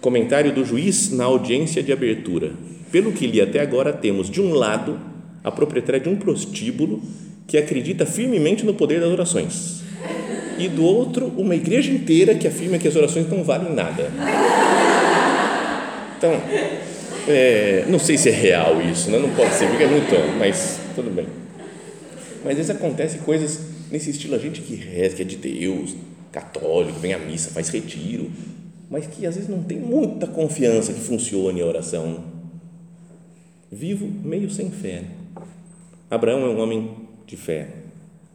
Comentário 0.00 0.52
do 0.52 0.64
juiz 0.64 1.10
na 1.12 1.24
audiência 1.24 1.82
de 1.82 1.92
abertura. 1.92 2.52
Pelo 2.90 3.12
que 3.12 3.26
li 3.26 3.40
até 3.40 3.60
agora, 3.60 3.92
temos 3.92 4.28
de 4.28 4.40
um 4.40 4.52
lado 4.52 5.00
a 5.42 5.50
proprietária 5.50 6.00
de 6.00 6.08
um 6.08 6.16
prostíbulo 6.16 7.02
que 7.46 7.56
acredita 7.58 8.06
firmemente 8.06 8.64
no 8.64 8.74
poder 8.74 9.00
das 9.00 9.10
orações, 9.10 9.82
e 10.58 10.68
do 10.68 10.84
outro, 10.84 11.32
uma 11.36 11.54
igreja 11.54 11.90
inteira 11.90 12.34
que 12.34 12.46
afirma 12.46 12.78
que 12.78 12.86
as 12.86 12.94
orações 12.96 13.28
não 13.28 13.42
valem 13.42 13.74
nada. 13.74 14.10
Então, 16.16 16.40
é, 17.28 17.84
não 17.88 17.98
sei 17.98 18.16
se 18.16 18.28
é 18.28 18.32
real 18.32 18.80
isso, 18.80 19.10
né? 19.10 19.18
não 19.18 19.30
pode 19.34 19.54
ser, 19.54 19.68
porque 19.68 19.82
é 19.82 19.86
muito, 19.86 20.14
mas 20.38 20.78
tudo 20.94 21.10
bem. 21.10 21.26
Mas 22.42 22.52
às 22.52 22.56
vezes 22.56 22.70
acontece 22.70 23.18
coisas 23.18 23.60
nesse 23.90 24.10
estilo, 24.10 24.34
a 24.34 24.38
gente 24.38 24.60
que 24.60 24.74
reza, 24.74 25.16
que 25.16 25.22
é 25.22 25.24
de 25.24 25.36
Deus, 25.36 25.94
católico, 26.30 26.98
vem 26.98 27.14
à 27.14 27.18
missa, 27.18 27.50
faz 27.50 27.68
retiro, 27.68 28.30
mas 28.90 29.06
que 29.06 29.26
às 29.26 29.34
vezes 29.34 29.48
não 29.48 29.62
tem 29.62 29.78
muita 29.78 30.26
confiança 30.26 30.92
que 30.92 31.00
funcione 31.00 31.60
a 31.60 31.66
oração. 31.66 32.24
Vivo 33.70 34.06
meio 34.06 34.50
sem 34.50 34.70
fé. 34.70 35.02
Abraão 36.10 36.44
é 36.44 36.48
um 36.48 36.60
homem 36.60 37.03
de 37.26 37.36
fé. 37.36 37.68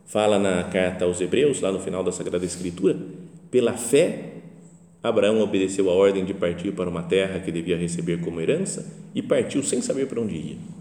Fala 0.06 0.39
na 0.39 0.63
carta 0.63 1.06
aos 1.06 1.21
Hebreus, 1.21 1.62
lá 1.62 1.71
no 1.71 1.80
final 1.80 2.04
da 2.04 2.12
Sagrada 2.12 2.45
Escritura, 2.45 2.97
pela 3.52 3.73
fé, 3.73 4.34
Abraão 5.02 5.39
obedeceu 5.41 5.89
a 5.89 5.93
ordem 5.93 6.25
de 6.25 6.34
partir 6.34 6.71
para 6.71 6.89
uma 6.89 7.04
terra 7.04 7.39
que 7.39 7.52
devia 7.52 7.78
receber 7.78 8.19
como 8.19 8.41
herança 8.41 8.91
e 9.15 9.21
partiu 9.21 9.63
sem 9.63 9.82
saber 9.82 10.08
para 10.08 10.19
onde 10.19 10.36
ia 10.36 10.80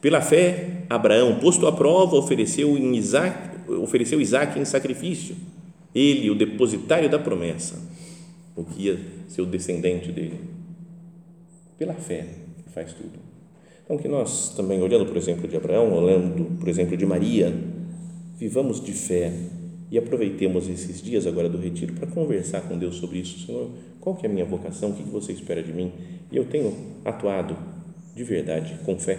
pela 0.00 0.22
fé, 0.22 0.84
Abraão, 0.88 1.38
posto 1.38 1.66
à 1.66 1.72
prova, 1.72 2.16
ofereceu, 2.16 2.76
em 2.76 2.96
Isaac, 2.96 3.70
ofereceu 3.70 4.20
Isaac 4.20 4.58
em 4.58 4.64
sacrifício, 4.64 5.36
ele, 5.94 6.30
o 6.30 6.34
depositário 6.34 7.08
da 7.08 7.18
promessa, 7.18 7.78
o 8.56 8.64
que 8.64 8.84
ia 8.84 8.98
ser 9.28 9.42
o 9.42 9.46
descendente 9.46 10.10
dele. 10.10 10.40
Pela 11.78 11.94
fé, 11.94 12.26
faz 12.72 12.92
tudo. 12.94 13.29
Então, 13.90 13.98
que 13.98 14.06
nós 14.06 14.50
também, 14.50 14.80
olhando 14.80 15.04
por 15.04 15.16
exemplo 15.16 15.48
de 15.48 15.56
Abraão, 15.56 15.92
olhando 15.92 16.44
por 16.60 16.68
exemplo 16.68 16.96
de 16.96 17.04
Maria, 17.04 17.52
vivamos 18.38 18.80
de 18.80 18.92
fé 18.92 19.32
e 19.90 19.98
aproveitemos 19.98 20.68
esses 20.68 21.02
dias 21.02 21.26
agora 21.26 21.48
do 21.48 21.58
retiro 21.58 21.94
para 21.94 22.06
conversar 22.06 22.60
com 22.60 22.78
Deus 22.78 22.94
sobre 22.98 23.18
isso. 23.18 23.44
Senhor, 23.44 23.68
qual 24.00 24.14
que 24.14 24.24
é 24.24 24.30
a 24.30 24.32
minha 24.32 24.44
vocação? 24.44 24.90
O 24.90 24.94
que 24.94 25.02
você 25.02 25.32
espera 25.32 25.60
de 25.60 25.72
mim? 25.72 25.90
E 26.30 26.36
eu 26.36 26.44
tenho 26.44 26.72
atuado 27.04 27.56
de 28.14 28.22
verdade, 28.22 28.78
com 28.84 28.96
fé. 28.96 29.18